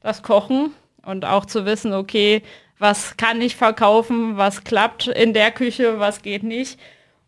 das 0.01 0.23
Kochen 0.23 0.71
und 1.03 1.25
auch 1.25 1.45
zu 1.45 1.65
wissen, 1.65 1.93
okay, 1.93 2.43
was 2.77 3.17
kann 3.17 3.41
ich 3.41 3.55
verkaufen, 3.55 4.37
was 4.37 4.63
klappt 4.63 5.07
in 5.07 5.33
der 5.33 5.51
Küche, 5.51 5.99
was 5.99 6.21
geht 6.21 6.43
nicht. 6.43 6.79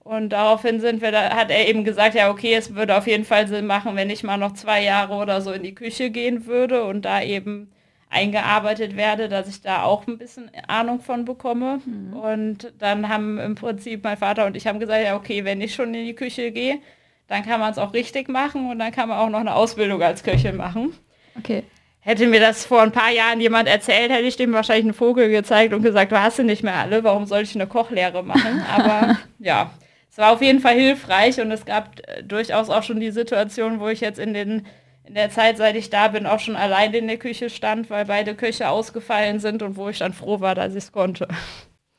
Und 0.04 0.30
daraufhin 0.30 0.82
sind 0.82 1.02
wir 1.02 1.12
da, 1.12 1.36
hat 1.36 1.50
er 1.50 1.68
eben 1.68 1.86
gesagt, 1.86 2.16
ja, 2.16 2.30
okay, 2.30 2.54
es 2.56 2.76
würde 2.76 2.98
auf 2.98 3.08
jeden 3.08 3.24
Fall 3.24 3.48
Sinn 3.48 3.66
machen, 3.66 3.96
wenn 3.96 4.10
ich 4.10 4.24
mal 4.24 4.38
noch 4.38 4.54
zwei 4.54 4.84
Jahre 4.84 5.16
oder 5.16 5.42
so 5.42 5.52
in 5.52 5.64
die 5.64 5.76
Küche 5.76 6.10
gehen 6.10 6.46
würde 6.46 6.84
und 6.84 7.04
da 7.04 7.22
eben 7.22 7.72
eingearbeitet 8.10 8.96
werde, 8.96 9.30
dass 9.30 9.48
ich 9.48 9.62
da 9.62 9.84
auch 9.84 10.06
ein 10.08 10.18
bisschen 10.18 10.52
Ahnung 10.68 11.00
von 11.00 11.26
bekomme. 11.26 11.80
Mhm. 11.86 12.14
Und 12.14 12.74
dann 12.80 13.10
haben 13.10 13.40
im 13.40 13.56
Prinzip 13.56 14.04
mein 14.04 14.18
Vater 14.18 14.46
und 14.46 14.56
ich 14.56 14.68
haben 14.68 14.80
gesagt, 14.80 15.04
ja, 15.04 15.16
okay, 15.16 15.46
wenn 15.46 15.62
ich 15.62 15.74
schon 15.74 15.94
in 15.94 16.06
die 16.06 16.16
Küche 16.16 16.52
gehe, 16.52 16.80
dann 17.28 17.44
kann 17.44 17.60
man 17.60 17.72
es 17.72 17.78
auch 17.78 17.94
richtig 17.94 18.28
machen 18.28 18.70
und 18.70 18.80
dann 18.80 18.92
kann 18.92 19.10
man 19.10 19.18
auch 19.18 19.30
noch 19.30 19.40
eine 19.40 19.56
Ausbildung 19.56 20.02
als 20.02 20.24
Köchin 20.24 20.58
machen. 20.58 20.94
Okay. 21.38 21.64
Hätte 22.02 22.28
mir 22.28 22.42
das 22.42 22.66
vor 22.66 22.82
ein 22.82 22.92
paar 22.92 23.12
Jahren 23.12 23.40
jemand 23.40 23.70
erzählt, 23.70 24.12
hätte 24.12 24.24
ich 24.24 24.36
dem 24.36 24.52
wahrscheinlich 24.52 24.86
einen 24.86 24.94
Vogel 24.94 25.30
gezeigt 25.30 25.74
und 25.74 25.82
gesagt, 25.84 26.12
du 26.12 26.22
hast 26.22 26.36
sie 26.36 26.44
nicht 26.44 26.62
mehr 26.62 26.76
alle, 26.76 27.04
warum 27.06 27.26
soll 27.26 27.44
ich 27.44 27.56
eine 27.56 27.66
Kochlehre 27.66 28.24
machen? 28.24 28.62
Aber 28.70 29.18
ja, 29.40 29.72
es 30.14 30.20
war 30.20 30.32
auf 30.32 30.44
jeden 30.44 30.60
Fall 30.60 30.76
hilfreich 30.76 31.42
und 31.42 31.50
es 31.50 31.66
gab 31.66 32.00
äh, 32.08 32.22
durchaus 32.22 32.70
auch 32.70 32.84
schon 32.84 33.00
die 33.00 33.10
Situation, 33.10 33.80
wo 33.80 33.88
ich 33.88 34.00
jetzt 34.00 34.20
in 34.20 34.36
den 34.36 34.68
in 35.06 35.16
der 35.16 35.32
Zeit, 35.32 35.58
seit 35.58 35.76
ich 35.76 35.90
da 35.90 36.08
bin, 36.08 36.28
auch 36.28 36.40
schon 36.40 36.56
allein 36.56 36.94
in 36.94 37.08
der 37.08 37.18
Küche 37.18 37.50
stand, 37.50 37.90
weil 37.90 38.06
beide 38.06 38.36
Köche 38.36 38.70
ausgefallen 38.70 39.40
sind 39.40 39.64
und 39.64 39.76
wo 39.76 39.90
ich 39.90 39.98
dann 39.98 40.14
froh 40.14 40.40
war, 40.40 40.56
dass 40.56 40.76
ich 40.76 40.84
es 40.86 40.92
konnte. 40.92 41.28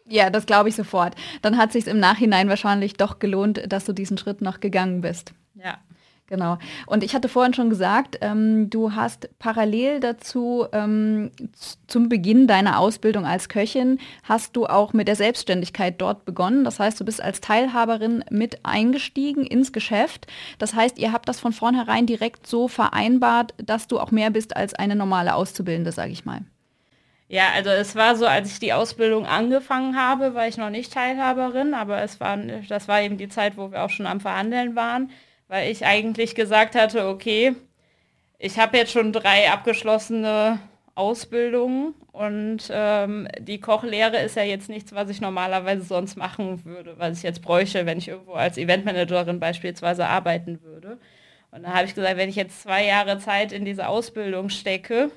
Ja, 0.06 0.30
das 0.30 0.46
glaube 0.46 0.68
ich 0.68 0.76
sofort. 0.76 1.14
Dann 1.42 1.58
hat 1.58 1.72
sich 1.72 1.86
im 1.86 1.98
Nachhinein 1.98 2.48
wahrscheinlich 2.48 2.94
doch 2.94 3.18
gelohnt, 3.18 3.60
dass 3.70 3.84
du 3.84 3.92
diesen 3.92 4.16
Schritt 4.16 4.40
noch 4.40 4.60
gegangen 4.60 5.00
bist. 5.00 5.34
Ja. 5.54 5.78
Genau. 6.26 6.56
Und 6.86 7.04
ich 7.04 7.14
hatte 7.14 7.28
vorhin 7.28 7.52
schon 7.52 7.68
gesagt, 7.68 8.18
ähm, 8.22 8.70
du 8.70 8.94
hast 8.94 9.28
parallel 9.38 10.00
dazu 10.00 10.66
ähm, 10.72 11.30
zum 11.86 12.08
Beginn 12.08 12.46
deiner 12.46 12.78
Ausbildung 12.78 13.26
als 13.26 13.50
Köchin, 13.50 13.98
hast 14.22 14.56
du 14.56 14.64
auch 14.64 14.94
mit 14.94 15.06
der 15.06 15.16
Selbstständigkeit 15.16 16.00
dort 16.00 16.24
begonnen. 16.24 16.64
Das 16.64 16.80
heißt, 16.80 16.98
du 16.98 17.04
bist 17.04 17.22
als 17.22 17.42
Teilhaberin 17.42 18.24
mit 18.30 18.64
eingestiegen 18.64 19.44
ins 19.44 19.74
Geschäft. 19.74 20.26
Das 20.58 20.74
heißt, 20.74 20.98
ihr 20.98 21.12
habt 21.12 21.28
das 21.28 21.40
von 21.40 21.52
vornherein 21.52 22.06
direkt 22.06 22.46
so 22.46 22.68
vereinbart, 22.68 23.52
dass 23.58 23.86
du 23.86 24.00
auch 24.00 24.10
mehr 24.10 24.30
bist 24.30 24.56
als 24.56 24.72
eine 24.72 24.96
normale 24.96 25.34
Auszubildende, 25.34 25.92
sage 25.92 26.12
ich 26.12 26.24
mal. 26.24 26.40
Ja, 27.28 27.48
also 27.54 27.68
es 27.68 27.96
war 27.96 28.16
so, 28.16 28.26
als 28.26 28.50
ich 28.50 28.60
die 28.60 28.72
Ausbildung 28.72 29.26
angefangen 29.26 29.96
habe, 29.96 30.34
war 30.34 30.48
ich 30.48 30.56
noch 30.56 30.70
nicht 30.70 30.92
Teilhaberin, 30.92 31.74
aber 31.74 32.00
es 32.02 32.18
war, 32.18 32.38
das 32.68 32.88
war 32.88 33.02
eben 33.02 33.18
die 33.18 33.28
Zeit, 33.28 33.58
wo 33.58 33.72
wir 33.72 33.82
auch 33.82 33.90
schon 33.90 34.06
am 34.06 34.20
Verhandeln 34.20 34.74
waren 34.74 35.10
weil 35.54 35.70
ich 35.70 35.86
eigentlich 35.86 36.34
gesagt 36.34 36.74
hatte, 36.74 37.06
okay, 37.06 37.54
ich 38.40 38.58
habe 38.58 38.76
jetzt 38.76 38.90
schon 38.90 39.12
drei 39.12 39.52
abgeschlossene 39.52 40.58
Ausbildungen 40.96 41.94
und 42.10 42.68
ähm, 42.72 43.28
die 43.38 43.60
Kochlehre 43.60 44.16
ist 44.16 44.34
ja 44.34 44.42
jetzt 44.42 44.68
nichts, 44.68 44.92
was 44.96 45.10
ich 45.10 45.20
normalerweise 45.20 45.84
sonst 45.84 46.16
machen 46.16 46.64
würde, 46.64 46.98
was 46.98 47.18
ich 47.18 47.22
jetzt 47.22 47.40
bräuchte, 47.40 47.86
wenn 47.86 47.98
ich 47.98 48.08
irgendwo 48.08 48.32
als 48.32 48.58
Eventmanagerin 48.58 49.38
beispielsweise 49.38 50.08
arbeiten 50.08 50.60
würde. 50.60 50.98
Und 51.52 51.62
dann 51.62 51.72
habe 51.72 51.86
ich 51.86 51.94
gesagt, 51.94 52.16
wenn 52.16 52.28
ich 52.28 52.34
jetzt 52.34 52.60
zwei 52.60 52.84
Jahre 52.84 53.20
Zeit 53.20 53.52
in 53.52 53.64
diese 53.64 53.86
Ausbildung 53.86 54.48
stecke, 54.48 55.12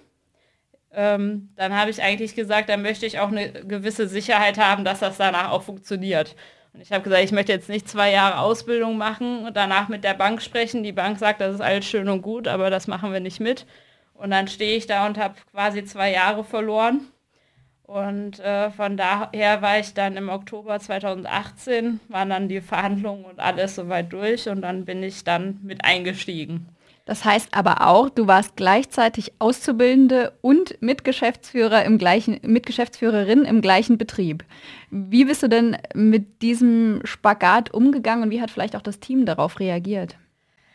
ähm, 0.93 1.49
dann 1.55 1.75
habe 1.75 1.89
ich 1.89 2.03
eigentlich 2.03 2.35
gesagt, 2.35 2.69
dann 2.69 2.83
möchte 2.83 3.07
ich 3.07 3.17
auch 3.17 3.29
eine 3.29 3.51
gewisse 3.65 4.07
Sicherheit 4.07 4.59
haben, 4.59 4.85
dass 4.85 4.99
das 4.99 5.17
danach 5.17 5.49
auch 5.49 5.63
funktioniert. 5.63 6.35
Und 6.73 6.81
ich 6.81 6.91
habe 6.91 7.03
gesagt, 7.03 7.23
ich 7.23 7.31
möchte 7.31 7.51
jetzt 7.51 7.69
nicht 7.69 7.89
zwei 7.89 8.11
Jahre 8.11 8.39
Ausbildung 8.39 8.97
machen 8.97 9.45
und 9.45 9.57
danach 9.57 9.87
mit 9.87 10.03
der 10.03 10.13
Bank 10.13 10.41
sprechen. 10.41 10.83
Die 10.83 10.91
Bank 10.91 11.19
sagt, 11.19 11.41
das 11.41 11.55
ist 11.55 11.61
alles 11.61 11.85
schön 11.85 12.09
und 12.09 12.21
gut, 12.21 12.47
aber 12.47 12.69
das 12.69 12.87
machen 12.87 13.11
wir 13.13 13.19
nicht 13.19 13.39
mit. 13.39 13.65
Und 14.13 14.31
dann 14.31 14.47
stehe 14.47 14.77
ich 14.77 14.87
da 14.87 15.05
und 15.05 15.17
habe 15.17 15.35
quasi 15.51 15.83
zwei 15.85 16.11
Jahre 16.11 16.43
verloren. 16.43 17.07
Und 17.83 18.39
äh, 18.39 18.69
von 18.71 18.97
daher 18.97 19.61
war 19.61 19.79
ich 19.79 19.93
dann 19.93 20.17
im 20.17 20.27
Oktober 20.27 20.77
2018, 20.77 22.01
waren 22.09 22.29
dann 22.29 22.49
die 22.49 22.59
Verhandlungen 22.59 23.23
und 23.23 23.39
alles 23.39 23.75
soweit 23.75 24.11
durch 24.11 24.49
und 24.49 24.61
dann 24.61 24.83
bin 24.83 25.01
ich 25.03 25.23
dann 25.23 25.59
mit 25.63 25.85
eingestiegen. 25.85 26.67
Das 27.07 27.23
heißt 27.23 27.55
aber 27.55 27.87
auch, 27.87 28.09
du 28.09 28.27
warst 28.27 28.57
gleichzeitig 28.57 29.31
Auszubildende 29.39 30.33
und 30.41 30.79
Mitgeschäftsführer 30.81 31.85
im 31.85 31.97
gleichen, 31.97 32.37
Mitgeschäftsführerin 32.43 33.45
im 33.45 33.61
gleichen 33.61 33.97
Betrieb. 33.97 34.43
Wie 34.91 35.23
bist 35.23 35.41
du 35.41 35.47
denn 35.47 35.77
mit 35.93 36.41
diesem 36.41 36.99
Spagat 37.05 37.73
umgegangen 37.73 38.23
und 38.23 38.29
wie 38.31 38.41
hat 38.41 38.51
vielleicht 38.51 38.75
auch 38.75 38.81
das 38.81 38.99
Team 38.99 39.25
darauf 39.25 39.61
reagiert? 39.61 40.17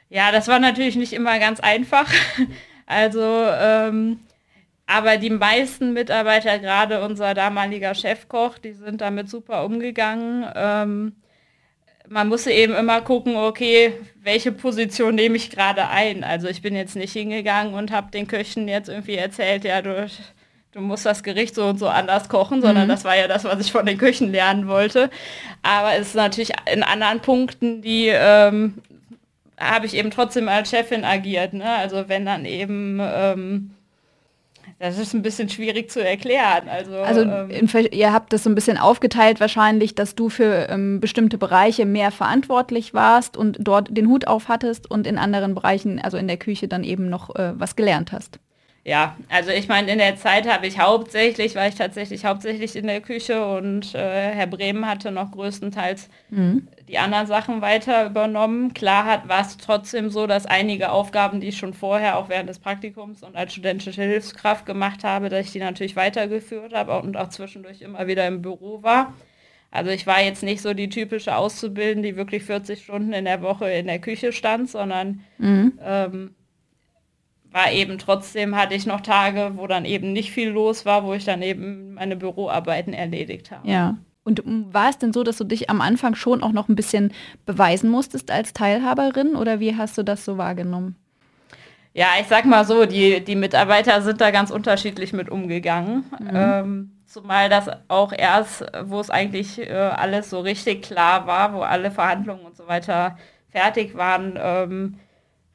Ja, 0.08 0.32
das 0.32 0.48
war 0.48 0.58
natürlich 0.58 0.96
nicht 0.96 1.12
immer 1.12 1.38
ganz 1.38 1.60
einfach. 1.60 2.10
Also, 2.84 3.22
ähm, 3.22 4.18
aber 4.86 5.16
die 5.16 5.30
meisten 5.30 5.94
Mitarbeiter, 5.94 6.58
gerade 6.58 7.02
unser 7.02 7.32
damaliger 7.32 7.94
Chefkoch, 7.94 8.58
die 8.58 8.72
sind 8.72 9.00
damit 9.00 9.30
super 9.30 9.64
umgegangen. 9.64 10.44
Ähm, 10.54 11.12
man 12.12 12.28
muss 12.28 12.46
eben 12.46 12.74
immer 12.74 13.00
gucken, 13.00 13.36
okay, 13.36 13.94
welche 14.22 14.52
Position 14.52 15.14
nehme 15.14 15.36
ich 15.36 15.50
gerade 15.50 15.88
ein. 15.88 16.24
Also 16.24 16.46
ich 16.46 16.60
bin 16.60 16.76
jetzt 16.76 16.94
nicht 16.94 17.12
hingegangen 17.12 17.72
und 17.74 17.90
habe 17.90 18.10
den 18.10 18.26
Köchen 18.26 18.68
jetzt 18.68 18.90
irgendwie 18.90 19.14
erzählt, 19.14 19.64
ja, 19.64 19.80
du, 19.80 20.06
du 20.72 20.80
musst 20.80 21.06
das 21.06 21.22
Gericht 21.22 21.54
so 21.54 21.64
und 21.64 21.78
so 21.78 21.88
anders 21.88 22.28
kochen, 22.28 22.60
sondern 22.60 22.84
mhm. 22.84 22.90
das 22.90 23.04
war 23.04 23.16
ja 23.16 23.28
das, 23.28 23.44
was 23.44 23.60
ich 23.60 23.72
von 23.72 23.86
den 23.86 23.96
Köchen 23.96 24.30
lernen 24.30 24.68
wollte. 24.68 25.08
Aber 25.62 25.94
es 25.94 26.08
ist 26.08 26.14
natürlich 26.14 26.52
in 26.70 26.82
anderen 26.82 27.20
Punkten, 27.20 27.80
die 27.80 28.08
ähm, 28.08 28.74
habe 29.58 29.86
ich 29.86 29.94
eben 29.94 30.10
trotzdem 30.10 30.48
als 30.48 30.68
Chefin 30.68 31.04
agiert. 31.04 31.54
Ne? 31.54 31.68
Also 31.68 32.08
wenn 32.08 32.26
dann 32.26 32.44
eben... 32.44 33.00
Ähm, 33.00 33.70
das 34.78 34.98
ist 34.98 35.14
ein 35.14 35.22
bisschen 35.22 35.48
schwierig 35.48 35.90
zu 35.90 36.04
erklären. 36.04 36.68
Also, 36.68 36.96
also 36.96 37.20
ähm, 37.22 37.88
ihr 37.92 38.12
habt 38.12 38.32
das 38.32 38.44
so 38.44 38.50
ein 38.50 38.54
bisschen 38.54 38.78
aufgeteilt 38.78 39.40
wahrscheinlich, 39.40 39.94
dass 39.94 40.14
du 40.14 40.28
für 40.28 40.68
ähm, 40.68 41.00
bestimmte 41.00 41.38
Bereiche 41.38 41.86
mehr 41.86 42.10
verantwortlich 42.10 42.94
warst 42.94 43.36
und 43.36 43.58
dort 43.60 43.96
den 43.96 44.08
Hut 44.08 44.26
auf 44.26 44.48
hattest 44.48 44.90
und 44.90 45.06
in 45.06 45.18
anderen 45.18 45.54
Bereichen, 45.54 46.00
also 46.00 46.16
in 46.16 46.26
der 46.26 46.36
Küche, 46.36 46.68
dann 46.68 46.84
eben 46.84 47.08
noch 47.08 47.34
äh, 47.36 47.52
was 47.58 47.76
gelernt 47.76 48.12
hast. 48.12 48.38
Ja, 48.84 49.16
also 49.28 49.50
ich 49.50 49.68
meine, 49.68 49.92
in 49.92 49.98
der 49.98 50.16
Zeit 50.16 50.52
habe 50.52 50.66
ich 50.66 50.80
hauptsächlich, 50.80 51.54
war 51.54 51.68
ich 51.68 51.76
tatsächlich 51.76 52.24
hauptsächlich 52.24 52.74
in 52.74 52.88
der 52.88 53.00
Küche 53.00 53.46
und 53.46 53.94
äh, 53.94 54.32
Herr 54.32 54.48
Bremen 54.48 54.88
hatte 54.88 55.12
noch 55.12 55.30
größtenteils 55.30 56.08
mhm. 56.30 56.66
Die 56.92 56.98
anderen 56.98 57.26
Sachen 57.26 57.62
weiter 57.62 58.04
übernommen. 58.04 58.74
Klar 58.74 59.26
war 59.26 59.40
es 59.40 59.56
trotzdem 59.56 60.10
so, 60.10 60.26
dass 60.26 60.44
einige 60.44 60.92
Aufgaben, 60.92 61.40
die 61.40 61.48
ich 61.48 61.56
schon 61.56 61.72
vorher 61.72 62.18
auch 62.18 62.28
während 62.28 62.50
des 62.50 62.58
Praktikums 62.58 63.22
und 63.22 63.34
als 63.34 63.52
studentische 63.52 64.02
Hilfskraft 64.02 64.66
gemacht 64.66 65.02
habe, 65.02 65.30
dass 65.30 65.46
ich 65.46 65.52
die 65.52 65.58
natürlich 65.58 65.96
weitergeführt 65.96 66.74
habe 66.74 67.00
und 67.00 67.16
auch 67.16 67.30
zwischendurch 67.30 67.80
immer 67.80 68.06
wieder 68.06 68.26
im 68.26 68.42
Büro 68.42 68.82
war. 68.82 69.14
Also 69.70 69.90
ich 69.90 70.06
war 70.06 70.20
jetzt 70.20 70.42
nicht 70.42 70.60
so 70.60 70.74
die 70.74 70.90
typische 70.90 71.34
Auszubildende, 71.34 72.10
die 72.10 72.16
wirklich 72.16 72.44
40 72.44 72.84
Stunden 72.84 73.14
in 73.14 73.24
der 73.24 73.40
Woche 73.40 73.70
in 73.70 73.86
der 73.86 73.98
Küche 73.98 74.30
stand, 74.30 74.68
sondern 74.68 75.20
mhm. 75.38 75.78
ähm, 75.82 76.34
war 77.50 77.72
eben 77.72 77.96
trotzdem, 77.96 78.54
hatte 78.54 78.74
ich 78.74 78.84
noch 78.84 79.00
Tage, 79.00 79.52
wo 79.54 79.66
dann 79.66 79.86
eben 79.86 80.12
nicht 80.12 80.30
viel 80.30 80.50
los 80.50 80.84
war, 80.84 81.04
wo 81.04 81.14
ich 81.14 81.24
dann 81.24 81.40
eben 81.40 81.94
meine 81.94 82.16
Büroarbeiten 82.16 82.92
erledigt 82.92 83.50
habe. 83.50 83.66
Ja. 83.66 83.96
Und 84.24 84.42
war 84.44 84.88
es 84.88 84.98
denn 84.98 85.12
so, 85.12 85.24
dass 85.24 85.38
du 85.38 85.44
dich 85.44 85.68
am 85.68 85.80
Anfang 85.80 86.14
schon 86.14 86.42
auch 86.42 86.52
noch 86.52 86.68
ein 86.68 86.76
bisschen 86.76 87.12
beweisen 87.44 87.90
musstest 87.90 88.30
als 88.30 88.52
Teilhaberin 88.52 89.34
oder 89.34 89.58
wie 89.58 89.76
hast 89.76 89.98
du 89.98 90.02
das 90.02 90.24
so 90.24 90.38
wahrgenommen? 90.38 90.96
Ja, 91.94 92.06
ich 92.20 92.26
sag 92.26 92.46
mal 92.46 92.64
so, 92.64 92.86
die, 92.86 93.22
die 93.22 93.36
Mitarbeiter 93.36 94.00
sind 94.00 94.20
da 94.20 94.30
ganz 94.30 94.50
unterschiedlich 94.50 95.12
mit 95.12 95.28
umgegangen. 95.28 96.04
Mhm. 96.18 96.30
Ähm, 96.32 96.90
zumal 97.04 97.50
das 97.50 97.68
auch 97.88 98.12
erst, 98.16 98.64
wo 98.84 99.00
es 99.00 99.10
eigentlich 99.10 99.58
äh, 99.58 99.72
alles 99.72 100.30
so 100.30 100.40
richtig 100.40 100.82
klar 100.82 101.26
war, 101.26 101.52
wo 101.52 101.60
alle 101.60 101.90
Verhandlungen 101.90 102.46
und 102.46 102.56
so 102.56 102.66
weiter 102.66 103.18
fertig 103.50 103.94
waren, 103.94 104.38
ähm, 104.40 104.94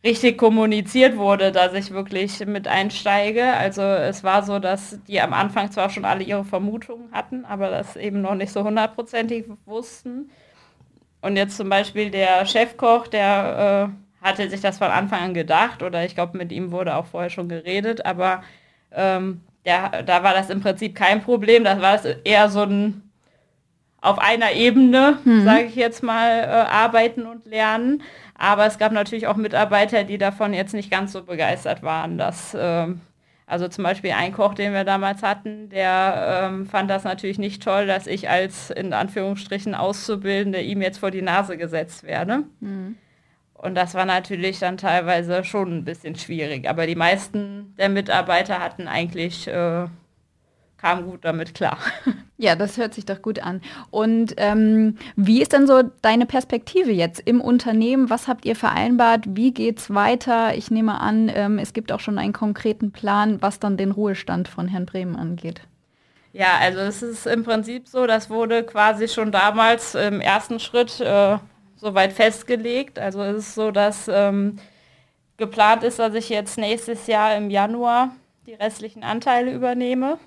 richtig 0.03 0.37
kommuniziert 0.37 1.17
wurde, 1.17 1.51
dass 1.51 1.73
ich 1.73 1.91
wirklich 1.91 2.45
mit 2.45 2.67
einsteige. 2.67 3.53
Also 3.53 3.81
es 3.81 4.23
war 4.23 4.43
so, 4.43 4.59
dass 4.59 4.99
die 5.07 5.19
am 5.21 5.33
Anfang 5.33 5.71
zwar 5.71 5.89
schon 5.89 6.05
alle 6.05 6.23
ihre 6.23 6.45
Vermutungen 6.45 7.11
hatten, 7.11 7.45
aber 7.45 7.69
das 7.69 7.95
eben 7.95 8.21
noch 8.21 8.35
nicht 8.35 8.51
so 8.51 8.63
hundertprozentig 8.63 9.45
wussten. 9.65 10.29
Und 11.21 11.35
jetzt 11.35 11.57
zum 11.57 11.69
Beispiel 11.69 12.11
der 12.11 12.45
Chefkoch, 12.45 13.07
der 13.07 13.91
äh, 14.21 14.25
hatte 14.25 14.49
sich 14.49 14.61
das 14.61 14.77
von 14.77 14.87
Anfang 14.87 15.21
an 15.21 15.33
gedacht 15.33 15.83
oder 15.83 16.05
ich 16.05 16.15
glaube, 16.15 16.37
mit 16.37 16.51
ihm 16.51 16.71
wurde 16.71 16.95
auch 16.95 17.07
vorher 17.07 17.29
schon 17.29 17.49
geredet, 17.49 18.05
aber 18.05 18.43
ähm, 18.91 19.41
der, 19.65 20.03
da 20.03 20.23
war 20.23 20.33
das 20.33 20.49
im 20.49 20.61
Prinzip 20.61 20.95
kein 20.95 21.21
Problem. 21.21 21.63
Das 21.63 21.81
war 21.81 21.99
eher 22.23 22.49
so 22.49 22.61
ein 22.61 23.07
auf 23.99 24.19
einer 24.19 24.53
Ebene, 24.53 25.17
hm. 25.23 25.43
sage 25.43 25.65
ich 25.65 25.75
jetzt 25.75 26.03
mal, 26.03 26.43
äh, 26.43 26.71
arbeiten 26.71 27.25
und 27.25 27.45
lernen. 27.45 28.03
Aber 28.37 28.65
es 28.65 28.77
gab 28.77 28.91
natürlich 28.91 29.27
auch 29.27 29.35
Mitarbeiter, 29.35 30.03
die 30.03 30.17
davon 30.17 30.53
jetzt 30.53 30.73
nicht 30.73 30.91
ganz 30.91 31.11
so 31.11 31.23
begeistert 31.23 31.81
waren, 31.81 32.17
dass 32.17 32.53
äh, 32.53 32.87
also 33.47 33.69
zum 33.69 33.85
Beispiel 33.85 34.11
ein 34.11 34.33
Koch, 34.33 34.53
den 34.53 34.73
wir 34.73 34.83
damals 34.83 35.23
hatten, 35.23 35.69
der 35.69 36.43
ähm, 36.49 36.65
fand 36.65 36.89
das 36.89 37.05
natürlich 37.05 37.39
nicht 37.39 37.63
toll, 37.63 37.87
dass 37.87 38.05
ich 38.05 38.29
als 38.29 38.69
in 38.69 38.91
Anführungsstrichen 38.91 39.73
Auszubildende 39.73 40.59
ihm 40.61 40.81
jetzt 40.81 40.99
vor 40.99 41.11
die 41.11 41.21
Nase 41.21 41.57
gesetzt 41.57 42.03
werde. 42.03 42.43
Mhm. 42.59 42.97
Und 43.53 43.75
das 43.75 43.95
war 43.95 44.05
natürlich 44.05 44.59
dann 44.59 44.77
teilweise 44.77 45.43
schon 45.43 45.77
ein 45.77 45.85
bisschen 45.85 46.15
schwierig. 46.15 46.69
Aber 46.69 46.85
die 46.85 46.95
meisten 46.95 47.73
der 47.77 47.89
Mitarbeiter 47.89 48.59
hatten 48.59 48.87
eigentlich 48.87 49.47
äh, 49.47 49.87
kam 50.77 51.05
gut 51.05 51.23
damit 51.23 51.55
klar. 51.55 51.79
Ja, 52.39 52.55
das 52.55 52.77
hört 52.77 52.93
sich 52.93 53.05
doch 53.05 53.21
gut 53.23 53.39
an. 53.39 53.61
Und 53.89 54.35
ähm, 54.37 54.97
wie 55.15 55.41
ist 55.41 55.53
denn 55.53 55.65
so 55.65 55.81
deine 56.03 56.27
Perspektive 56.27 56.91
jetzt 56.91 57.19
im 57.25 57.41
Unternehmen? 57.41 58.11
Was 58.11 58.27
habt 58.27 58.45
ihr 58.45 58.55
vereinbart? 58.55 59.25
Wie 59.29 59.51
geht 59.51 59.79
es 59.79 59.93
weiter? 59.93 60.55
Ich 60.55 60.69
nehme 60.69 61.01
an, 61.01 61.31
ähm, 61.33 61.57
es 61.57 61.73
gibt 61.73 61.91
auch 61.91 61.99
schon 61.99 62.19
einen 62.19 62.33
konkreten 62.33 62.91
Plan, 62.91 63.41
was 63.41 63.59
dann 63.59 63.75
den 63.75 63.91
Ruhestand 63.91 64.47
von 64.47 64.67
Herrn 64.67 64.85
Bremen 64.85 65.15
angeht. 65.15 65.61
Ja, 66.31 66.59
also 66.59 66.79
es 66.79 67.01
ist 67.01 67.25
im 67.25 67.43
Prinzip 67.43 67.87
so, 67.87 68.05
das 68.05 68.29
wurde 68.29 68.63
quasi 68.63 69.07
schon 69.07 69.31
damals 69.31 69.95
im 69.95 70.21
ersten 70.21 70.59
Schritt 70.59 70.99
äh, 70.99 71.39
soweit 71.75 72.13
festgelegt. 72.13 72.99
Also 72.99 73.23
es 73.23 73.37
ist 73.37 73.55
so, 73.55 73.71
dass 73.71 74.07
ähm, 74.07 74.59
geplant 75.37 75.83
ist, 75.83 75.97
dass 75.97 76.13
ich 76.13 76.29
jetzt 76.29 76.59
nächstes 76.59 77.07
Jahr 77.07 77.35
im 77.35 77.49
Januar 77.49 78.11
die 78.45 78.53
restlichen 78.53 79.03
Anteile 79.03 79.51
übernehme. 79.51 80.19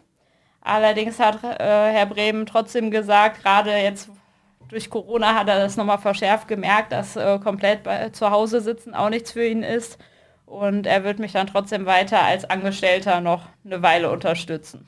Allerdings 0.62 1.18
hat 1.18 1.42
äh, 1.42 1.92
Herr 1.92 2.06
Bremen 2.06 2.46
trotzdem 2.46 2.90
gesagt, 2.90 3.42
gerade 3.42 3.72
jetzt 3.76 4.10
durch 4.68 4.88
Corona 4.88 5.34
hat 5.34 5.48
er 5.48 5.58
das 5.58 5.76
nochmal 5.76 5.98
verschärft 5.98 6.48
gemerkt, 6.48 6.92
dass 6.92 7.16
äh, 7.16 7.38
komplett 7.38 7.82
bei, 7.82 8.10
zu 8.10 8.30
Hause 8.30 8.60
sitzen 8.60 8.94
auch 8.94 9.10
nichts 9.10 9.32
für 9.32 9.44
ihn 9.46 9.62
ist. 9.62 9.98
Und 10.46 10.86
er 10.86 11.04
wird 11.04 11.18
mich 11.18 11.32
dann 11.32 11.46
trotzdem 11.46 11.86
weiter 11.86 12.22
als 12.22 12.44
Angestellter 12.44 13.20
noch 13.20 13.42
eine 13.64 13.82
Weile 13.82 14.10
unterstützen. 14.10 14.86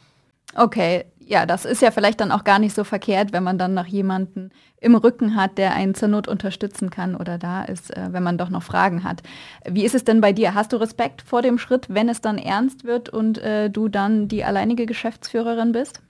Okay, 0.54 1.06
ja, 1.26 1.46
das 1.46 1.64
ist 1.64 1.82
ja 1.82 1.90
vielleicht 1.90 2.20
dann 2.20 2.32
auch 2.32 2.44
gar 2.44 2.58
nicht 2.58 2.74
so 2.74 2.84
verkehrt, 2.84 3.32
wenn 3.32 3.42
man 3.42 3.58
dann 3.58 3.74
noch 3.74 3.86
jemanden 3.86 4.50
im 4.80 4.94
Rücken 4.94 5.36
hat, 5.36 5.58
der 5.58 5.74
einen 5.74 5.94
zur 5.94 6.08
Not 6.08 6.28
unterstützen 6.28 6.90
kann 6.90 7.14
oder 7.14 7.38
da 7.38 7.62
ist, 7.62 7.96
äh, 7.96 8.12
wenn 8.12 8.22
man 8.22 8.38
doch 8.38 8.50
noch 8.50 8.62
Fragen 8.62 9.04
hat. 9.04 9.22
Wie 9.68 9.84
ist 9.84 9.94
es 9.94 10.04
denn 10.04 10.20
bei 10.20 10.32
dir? 10.32 10.54
Hast 10.54 10.72
du 10.72 10.76
Respekt 10.76 11.22
vor 11.22 11.42
dem 11.42 11.58
Schritt, 11.58 11.86
wenn 11.88 12.08
es 12.08 12.20
dann 12.20 12.38
ernst 12.38 12.84
wird 12.84 13.08
und 13.08 13.38
äh, 13.38 13.70
du 13.70 13.88
dann 13.88 14.28
die 14.28 14.44
alleinige 14.44 14.86
Geschäftsführerin 14.86 15.72
bist? 15.72 16.02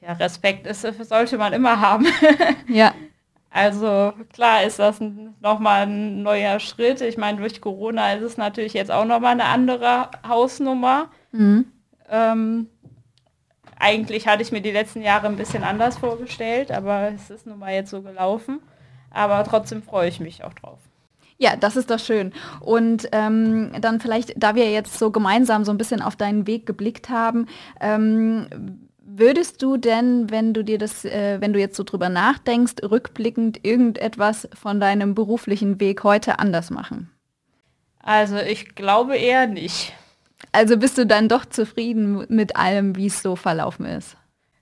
Ja, 0.00 0.12
Respekt 0.12 0.66
ist, 0.66 0.82
sollte 0.82 1.38
man 1.38 1.52
immer 1.52 1.80
haben. 1.80 2.06
ja. 2.68 2.94
Also 3.50 4.12
klar 4.34 4.64
ist 4.64 4.78
das 4.78 5.00
nochmal 5.40 5.86
ein 5.86 6.22
neuer 6.22 6.60
Schritt. 6.60 7.00
Ich 7.00 7.16
meine, 7.16 7.38
durch 7.38 7.60
Corona 7.60 8.12
ist 8.12 8.22
es 8.22 8.36
natürlich 8.36 8.74
jetzt 8.74 8.90
auch 8.90 9.06
nochmal 9.06 9.32
eine 9.32 9.46
andere 9.46 10.10
Hausnummer. 10.28 11.08
Mhm. 11.32 11.64
Ähm, 12.10 12.68
eigentlich 13.78 14.26
hatte 14.26 14.42
ich 14.42 14.52
mir 14.52 14.60
die 14.60 14.70
letzten 14.70 15.02
Jahre 15.02 15.26
ein 15.26 15.36
bisschen 15.36 15.62
anders 15.62 15.98
vorgestellt, 15.98 16.72
aber 16.72 17.12
es 17.14 17.30
ist 17.30 17.46
nun 17.46 17.58
mal 17.58 17.72
jetzt 17.72 17.90
so 17.90 18.02
gelaufen. 18.02 18.60
Aber 19.10 19.42
trotzdem 19.44 19.82
freue 19.82 20.08
ich 20.08 20.20
mich 20.20 20.44
auch 20.44 20.52
drauf. 20.54 20.78
Ja, 21.38 21.56
das 21.56 21.76
ist 21.76 21.90
doch 21.90 21.98
schön. 21.98 22.32
Und 22.60 23.08
ähm, 23.12 23.72
dann 23.80 24.00
vielleicht, 24.00 24.32
da 24.36 24.54
wir 24.54 24.70
jetzt 24.70 24.98
so 24.98 25.10
gemeinsam 25.10 25.64
so 25.64 25.70
ein 25.70 25.78
bisschen 25.78 26.00
auf 26.00 26.16
deinen 26.16 26.46
Weg 26.46 26.64
geblickt 26.64 27.10
haben, 27.10 27.46
ähm, 27.80 28.46
würdest 28.98 29.62
du 29.62 29.76
denn, 29.76 30.30
wenn 30.30 30.54
du 30.54 30.64
dir 30.64 30.78
das, 30.78 31.04
äh, 31.04 31.40
wenn 31.40 31.52
du 31.52 31.60
jetzt 31.60 31.76
so 31.76 31.84
drüber 31.84 32.08
nachdenkst, 32.08 32.74
rückblickend 32.82 33.64
irgendetwas 33.64 34.48
von 34.54 34.80
deinem 34.80 35.14
beruflichen 35.14 35.78
Weg 35.78 36.04
heute 36.04 36.38
anders 36.38 36.70
machen? 36.70 37.10
Also 38.02 38.36
ich 38.36 38.74
glaube 38.74 39.16
eher 39.16 39.46
nicht. 39.46 39.92
Also 40.52 40.76
bist 40.76 40.98
du 40.98 41.06
dann 41.06 41.28
doch 41.28 41.44
zufrieden 41.44 42.24
mit 42.28 42.56
allem, 42.56 42.96
wie 42.96 43.06
es 43.06 43.22
so 43.22 43.36
verlaufen 43.36 43.86
ist? 43.86 44.16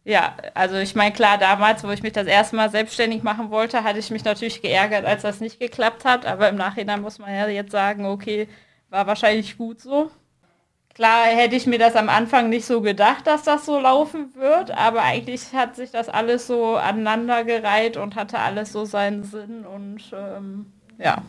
Ja, 0.04 0.36
also 0.52 0.76
ich 0.76 0.94
meine, 0.94 1.12
klar, 1.14 1.38
damals, 1.38 1.82
wo 1.82 1.90
ich 1.90 2.02
mich 2.02 2.12
das 2.12 2.26
erste 2.26 2.56
Mal 2.56 2.70
selbstständig 2.70 3.22
machen 3.22 3.50
wollte, 3.50 3.84
hatte 3.84 3.98
ich 3.98 4.10
mich 4.10 4.24
natürlich 4.24 4.60
geärgert, 4.60 5.06
als 5.06 5.22
das 5.22 5.40
nicht 5.40 5.58
geklappt 5.58 6.04
hat. 6.04 6.26
Aber 6.26 6.48
im 6.50 6.56
Nachhinein 6.56 7.00
muss 7.00 7.18
man 7.18 7.34
ja 7.34 7.48
jetzt 7.48 7.72
sagen, 7.72 8.04
okay, 8.04 8.48
war 8.90 9.06
wahrscheinlich 9.06 9.56
gut 9.56 9.80
so. 9.80 10.10
Klar 10.94 11.24
hätte 11.26 11.56
ich 11.56 11.66
mir 11.66 11.78
das 11.78 11.96
am 11.96 12.08
Anfang 12.08 12.50
nicht 12.50 12.66
so 12.66 12.80
gedacht, 12.80 13.26
dass 13.26 13.42
das 13.42 13.66
so 13.66 13.80
laufen 13.80 14.32
wird, 14.36 14.70
aber 14.70 15.02
eigentlich 15.02 15.52
hat 15.52 15.74
sich 15.74 15.90
das 15.90 16.08
alles 16.08 16.46
so 16.46 16.76
aneinandergereiht 16.76 17.96
und 17.96 18.14
hatte 18.14 18.38
alles 18.38 18.70
so 18.72 18.84
seinen 18.84 19.24
Sinn 19.24 19.66
und 19.66 20.12
ähm, 20.12 20.66
ja, 20.98 21.22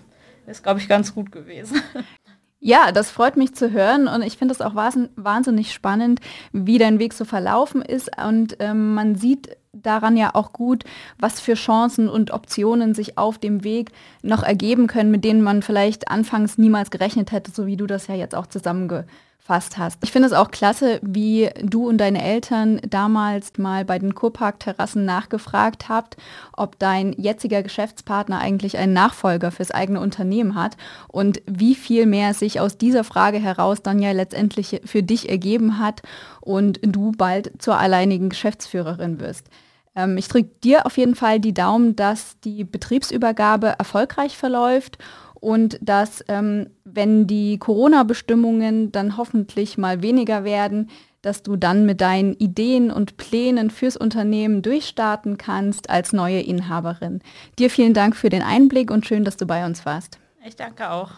ist, 0.46 0.62
glaube 0.62 0.80
ich, 0.80 0.88
ganz 0.88 1.16
gut 1.16 1.32
gewesen. 1.32 1.82
Ja, 2.60 2.92
das 2.92 3.12
freut 3.12 3.38
mich 3.38 3.54
zu 3.54 3.72
hören 3.72 4.08
und 4.08 4.24
ich 4.24 4.38
finde 4.38 4.54
es 4.54 4.62
auch 4.62 4.74
wahnsinnig 4.76 5.72
spannend, 5.72 6.20
wie 6.52 6.78
dein 6.78 7.00
Weg 7.00 7.14
so 7.14 7.26
verlaufen 7.26 7.82
ist 7.82 8.10
und 8.18 8.56
ähm, 8.60 8.96
man 8.96 9.16
sieht 9.16 9.56
daran 9.74 10.18
ja 10.18 10.32
auch 10.34 10.54
gut, 10.54 10.84
was 11.20 11.40
für 11.40 11.54
Chancen 11.54 12.10
und 12.10 12.32
Optionen 12.32 12.94
sich 12.94 13.18
auf 13.18 13.38
dem 13.38 13.64
Weg 13.64 13.92
noch 14.24 14.42
ergeben 14.42 14.88
können, 14.88 15.12
mit 15.12 15.24
denen 15.24 15.42
man 15.42 15.62
vielleicht 15.62 16.10
anfangs 16.10 16.58
niemals 16.58 16.92
gerechnet 16.92 17.32
hätte, 17.32 17.52
so 17.52 17.66
wie 17.66 17.78
du 17.78 17.86
das 17.86 18.08
ja 18.08 18.16
jetzt 18.16 18.36
auch 18.36 18.48
zusammenge 18.48 19.06
fast 19.46 19.78
hast. 19.78 20.00
Ich 20.04 20.12
finde 20.12 20.28
es 20.28 20.34
auch 20.34 20.50
klasse, 20.50 21.00
wie 21.04 21.52
du 21.62 21.88
und 21.88 22.00
deine 22.00 22.24
Eltern 22.24 22.82
damals 22.90 23.60
mal 23.60 23.86
bei 23.86 24.00
den 24.00 24.16
Kurpark-Terrassen 24.16 25.06
nachgefragt 25.06 25.88
habt, 25.88 26.18
ob 26.58 26.80
dein 26.80 27.14
jetziger 27.14 27.62
Geschäftspartner 27.62 28.40
eigentlich 28.40 28.80
einen 28.80 28.94
Nachfolger 28.94 29.52
fürs 29.52 29.70
eigene 29.70 30.00
Unternehmen 30.00 30.56
hat 30.56 30.78
und 31.08 31.44
wie 31.46 31.76
viel 31.76 32.08
mehr 32.08 32.34
sich 32.34 32.60
aus 32.60 32.80
dieser 32.80 33.04
Frage 33.04 33.38
heraus 33.38 33.84
dann 33.84 34.00
ja 34.00 34.14
letztendlich 34.14 34.82
für 34.84 35.04
dich 35.04 35.30
ergeben 35.30 35.78
hat 35.78 36.02
und 36.42 36.80
du 36.82 37.12
bald 37.12 37.62
zur 37.62 37.78
alleinigen 37.78 38.30
Geschäftsführerin 38.30 39.20
wirst. 39.20 39.48
Ähm, 39.96 40.18
ich 40.18 40.28
drücke 40.28 40.50
dir 40.64 40.88
auf 40.88 40.98
jeden 40.98 41.14
Fall 41.14 41.40
die 41.40 41.54
Daumen, 41.54 41.96
dass 41.96 42.40
die 42.40 42.64
Betriebsübergabe 42.64 43.76
erfolgreich 43.78 44.38
verläuft 44.38 44.98
und 45.46 45.78
dass, 45.80 46.26
ähm, 46.28 46.72
wenn 46.86 47.28
die 47.28 47.60
Corona-Bestimmungen 47.60 48.92
dann 48.92 49.16
hoffentlich 49.16 49.78
mal 49.78 50.02
weniger 50.02 50.44
werden, 50.44 50.90
dass 51.22 51.44
du 51.44 51.56
dann 51.56 51.86
mit 51.86 52.02
deinen 52.02 52.34
Ideen 52.34 52.90
und 52.90 53.18
Plänen 53.18 53.70
fürs 53.70 53.96
Unternehmen 53.96 54.64
durchstarten 54.64 55.38
kannst 55.38 55.92
als 55.92 56.14
neue 56.14 56.40
Inhaberin. 56.40 57.22
Dir 57.60 57.70
vielen 57.70 57.94
Dank 57.94 58.16
für 58.16 58.30
den 58.30 58.42
Einblick 58.42 58.90
und 58.90 59.06
schön, 59.06 59.24
dass 59.24 59.38
du 59.38 59.46
bei 59.46 59.68
uns 59.68 59.86
warst. 59.86 60.18
Ich 60.44 60.56
danke 60.56 60.90
auch. 60.90 61.12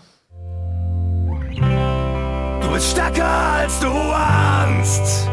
Du 2.62 2.74
bist 2.74 2.92
stärker 2.92 3.26
als 3.26 3.80
du 3.80 3.88
ahnst. 3.88 5.30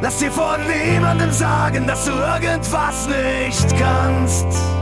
Lass 0.00 0.18
dir 0.18 0.30
von 0.30 0.60
niemandem 0.68 1.32
sagen, 1.32 1.88
dass 1.88 2.04
du 2.04 2.12
irgendwas 2.12 3.08
nicht 3.08 3.76
kannst. 3.76 4.81